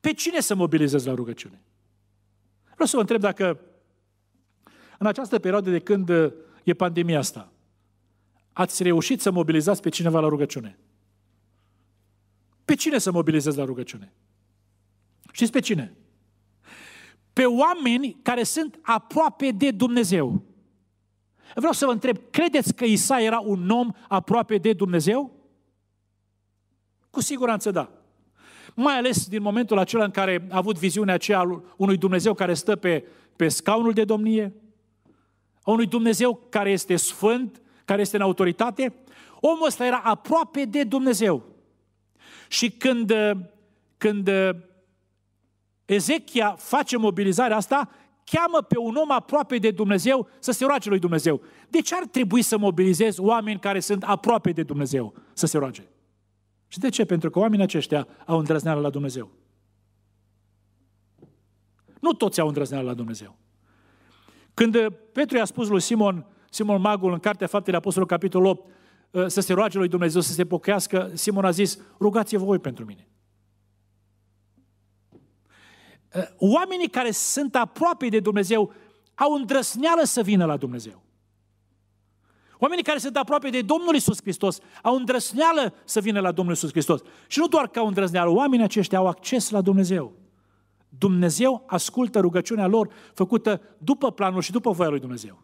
[0.00, 1.62] Pe cine să mobilizez la rugăciune?
[2.72, 3.60] Vreau să vă întreb dacă
[4.98, 6.08] în această perioadă de când
[6.62, 7.52] e pandemia asta,
[8.52, 10.78] ați reușit să mobilizați pe cineva la rugăciune?
[12.64, 14.12] Pe cine să mobilizez la rugăciune?
[15.32, 15.96] Știți pe cine?
[17.36, 20.42] Pe oameni care sunt aproape de Dumnezeu.
[21.54, 25.32] Vreau să vă întreb, credeți că Isa era un om aproape de Dumnezeu?
[27.10, 27.90] Cu siguranță da.
[28.74, 32.76] Mai ales din momentul acela în care a avut viziunea aceea unui Dumnezeu care stă
[32.76, 33.04] pe,
[33.36, 34.54] pe scaunul de domnie,
[35.62, 38.94] a unui Dumnezeu care este sfânt, care este în autoritate,
[39.40, 41.42] omul ăsta era aproape de Dumnezeu.
[42.48, 43.12] Și când,
[43.96, 44.30] când
[45.86, 47.90] Ezechia face mobilizarea asta,
[48.24, 51.40] cheamă pe un om aproape de Dumnezeu să se roage lui Dumnezeu.
[51.68, 55.88] De ce ar trebui să mobilizez oameni care sunt aproape de Dumnezeu să se roage?
[56.68, 57.04] Și de ce?
[57.04, 59.30] Pentru că oamenii aceștia au îndrăzneală la Dumnezeu.
[62.00, 63.36] Nu toți au îndrăzneală la Dumnezeu.
[64.54, 64.76] Când
[65.12, 69.52] Petru i-a spus lui Simon, Simon Magul, în Cartea Faptele Apostolului, capitolul 8, să se
[69.52, 73.08] roage lui Dumnezeu, să se pocăiască, Simon a zis, rugați-vă voi pentru mine.
[76.38, 78.72] Oamenii care sunt aproape de Dumnezeu
[79.14, 81.04] au îndrăsneală să vină la Dumnezeu.
[82.58, 86.70] Oamenii care sunt aproape de Domnul Isus Hristos au îndrăsneală să vină la Domnul Isus
[86.70, 87.00] Hristos.
[87.26, 90.12] Și nu doar că au îndrăsneală, oamenii aceștia au acces la Dumnezeu.
[90.88, 95.42] Dumnezeu ascultă rugăciunea lor făcută după planul și după voia lui Dumnezeu.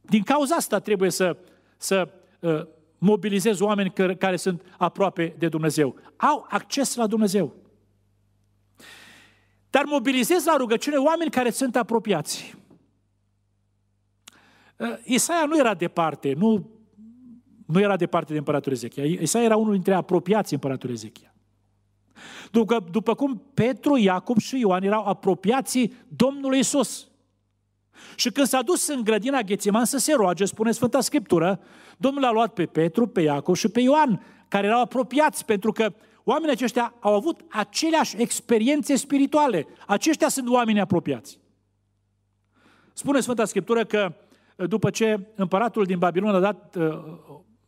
[0.00, 1.36] Din cauza asta trebuie să,
[1.76, 2.08] să
[2.40, 2.66] uh,
[2.98, 5.96] mobilizez oameni care, care sunt aproape de Dumnezeu.
[6.16, 7.54] Au acces la Dumnezeu.
[9.76, 12.54] Dar mobilizez la rugăciune oameni care sunt apropiați.
[14.76, 16.70] Uh, Isaia nu era departe, nu,
[17.66, 19.04] nu era departe de împăratul Ezechia.
[19.04, 21.34] Isaia era unul dintre apropiații împăratul Ezechia.
[22.50, 27.08] După, după cum Petru, Iacob și Ioan erau apropiații Domnului Isus.
[28.14, 31.60] Și când s-a dus în grădina Ghețiman să se roage, spune Sfânta Scriptură,
[31.96, 35.94] Domnul a luat pe Petru, pe Iacob și pe Ioan, care erau apropiați, pentru că
[36.28, 39.66] Oamenii aceștia au avut aceleași experiențe spirituale.
[39.86, 41.38] Aceștia sunt oameni apropiați.
[42.92, 44.14] Spune Sfânta Scriptură că
[44.56, 46.98] după ce împăratul din Babilon a dat uh,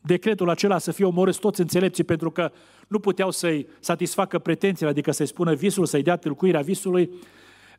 [0.01, 2.53] decretul acela să fie omorâți toți înțelepții pentru că
[2.89, 7.11] nu puteau să-i satisfacă pretențiile, adică să-i spună visul, să-i dea tâlcuirea visului,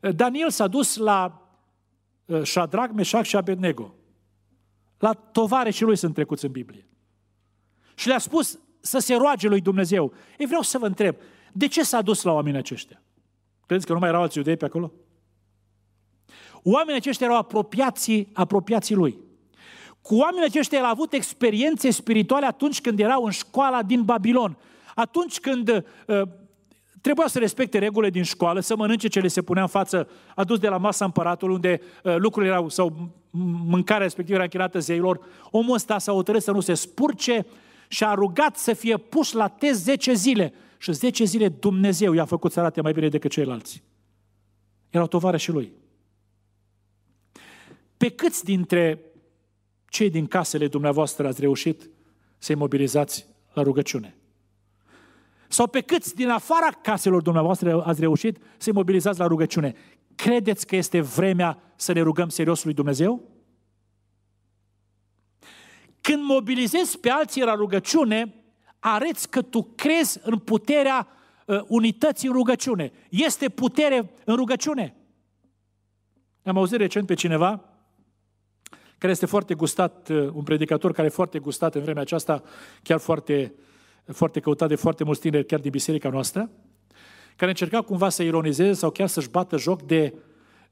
[0.00, 1.48] Daniel s-a dus la
[2.24, 3.94] uh, Shadrach, Meșac și Abednego.
[4.98, 6.88] La tovare și lui sunt trecuți în Biblie.
[7.94, 10.12] Și le-a spus să se roage lui Dumnezeu.
[10.38, 11.16] Ei vreau să vă întreb,
[11.52, 13.02] de ce s-a dus la oamenii aceștia?
[13.66, 14.92] Credeți că nu mai erau alți iudei pe acolo?
[16.62, 19.18] Oamenii aceștia erau apropiații, apropiații lui.
[20.02, 24.56] Cu oamenii aceștia el a avut experiențe spirituale atunci când erau în școala din Babilon.
[24.94, 26.22] Atunci când uh,
[27.00, 30.58] trebuia să respecte regulile din școală, să mănânce ce le se punea în față, adus
[30.58, 33.10] de la masa împăratului, unde uh, lucrurile erau, sau
[33.66, 35.20] mâncarea respectivă era închinată zeilor.
[35.50, 37.46] Omul ăsta s-a hotărât să nu se spurce
[37.92, 40.52] și a rugat să fie pus la test 10 zile.
[40.78, 43.82] Și 10 zile Dumnezeu i-a făcut să arate mai bine decât ceilalți.
[44.90, 45.72] Erau tovară și lui.
[47.96, 49.00] Pe câți dintre
[49.88, 51.90] cei din casele dumneavoastră ați reușit
[52.38, 54.16] să-i mobilizați la rugăciune?
[55.48, 59.74] Sau pe câți din afara caselor dumneavoastră ați reușit să-i mobilizați la rugăciune?
[60.14, 63.22] Credeți că este vremea să ne rugăm serios lui Dumnezeu?
[66.00, 68.34] Când mobilizezi pe alții la rugăciune,
[68.78, 71.08] arăți că tu crezi în puterea
[71.46, 72.92] uh, unității în rugăciune.
[73.10, 74.96] Este putere în rugăciune.
[76.44, 77.64] Am auzit recent pe cineva
[78.98, 82.42] care este foarte gustat, uh, un predicator care e foarte gustat în vremea aceasta,
[82.82, 83.54] chiar foarte,
[84.06, 86.50] foarte căutat de foarte mulți tineri, chiar din biserica noastră,
[87.36, 90.14] care încerca cumva să ironizeze sau chiar să-și bată joc de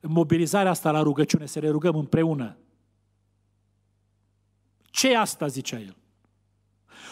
[0.00, 2.56] mobilizarea asta la rugăciune, să ne rugăm împreună.
[4.98, 5.96] Ce e asta, zicea el?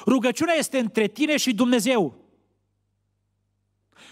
[0.07, 2.15] Rugăciunea este între tine și Dumnezeu.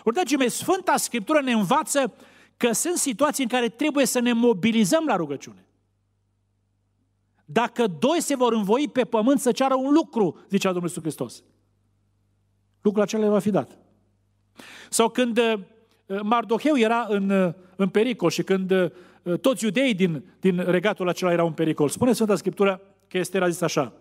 [0.05, 2.15] Ori, dragii mei, Sfânta Scriptură ne învață
[2.57, 5.67] că sunt situații în care trebuie să ne mobilizăm la rugăciune.
[7.45, 11.43] Dacă doi se vor învoi pe pământ să ceară un lucru, zicea Domnul Iisus Hristos,
[12.81, 13.79] lucrul acela le va fi dat.
[14.91, 15.61] Sau când uh,
[16.23, 18.91] Mardoheu era în, uh, în pericol și când uh,
[19.41, 23.49] toți iudeii din, din regatul acela erau în pericol, spune Sfânta Scriptură că este era
[23.49, 23.93] zis așa,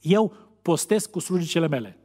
[0.00, 1.98] eu postesc cu slujicele mele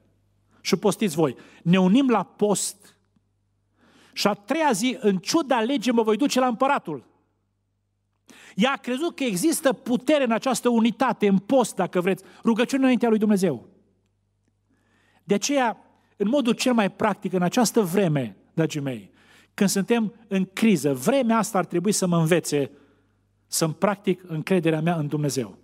[0.61, 1.35] și postiți voi.
[1.63, 2.97] Ne unim la post
[4.13, 7.05] și a treia zi, în ciuda legii, mă voi duce la împăratul.
[8.55, 13.09] Ea a crezut că există putere în această unitate, în post, dacă vreți, rugăciune înaintea
[13.09, 13.67] lui Dumnezeu.
[15.23, 15.77] De aceea,
[16.17, 19.11] în modul cel mai practic, în această vreme, dragii mei,
[19.53, 22.71] când suntem în criză, vremea asta ar trebui să mă învețe
[23.47, 25.61] să-mi practic încrederea mea în Dumnezeu.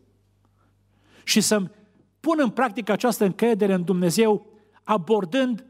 [1.29, 1.71] Și să-mi
[2.19, 4.45] pun în practică această încredere în Dumnezeu,
[4.83, 5.65] abordând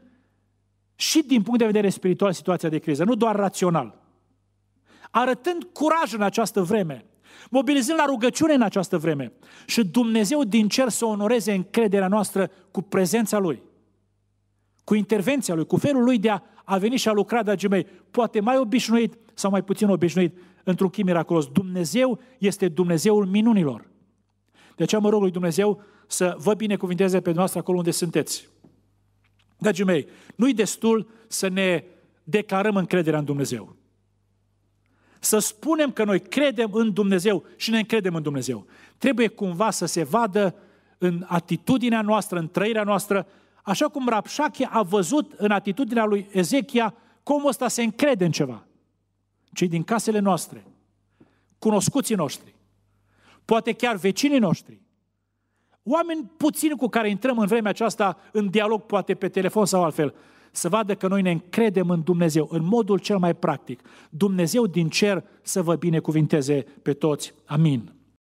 [0.94, 3.98] și din punct de vedere spiritual situația de criză, nu doar rațional.
[5.10, 7.04] Arătând curaj în această vreme,
[7.50, 9.32] mobilizând la rugăciune în această vreme
[9.66, 13.62] și Dumnezeu din cer să onoreze încrederea noastră cu prezența Lui,
[14.84, 17.86] cu intervenția Lui, cu felul Lui de a, a veni și a lucra, dragii mei,
[18.10, 21.46] poate mai obișnuit sau mai puțin obișnuit, într-un chim miraculos.
[21.46, 23.89] Dumnezeu este Dumnezeul minunilor.
[24.80, 28.48] De aceea mă rog lui Dumnezeu să vă binecuvinteze pe noastră acolo unde sunteți.
[29.58, 31.84] Dragii mei, nu-i destul să ne
[32.24, 33.76] declarăm încrederea în Dumnezeu.
[35.18, 38.66] Să spunem că noi credem în Dumnezeu și ne încredem în Dumnezeu.
[38.98, 40.54] Trebuie cumva să se vadă
[40.98, 43.26] în atitudinea noastră, în trăirea noastră,
[43.62, 48.66] așa cum Rapșache a văzut în atitudinea lui Ezechia cum ăsta se încrede în ceva.
[49.52, 50.66] Cei din casele noastre,
[51.58, 52.58] cunoscuții noștri,
[53.50, 54.80] poate chiar vecinii noștri,
[55.82, 60.14] oameni puțini cu care intrăm în vremea aceasta în dialog, poate pe telefon sau altfel,
[60.50, 63.82] să vadă că noi ne încredem în Dumnezeu, în modul cel mai practic.
[64.10, 67.34] Dumnezeu din cer să vă binecuvinteze pe toți.
[67.44, 67.92] Amin.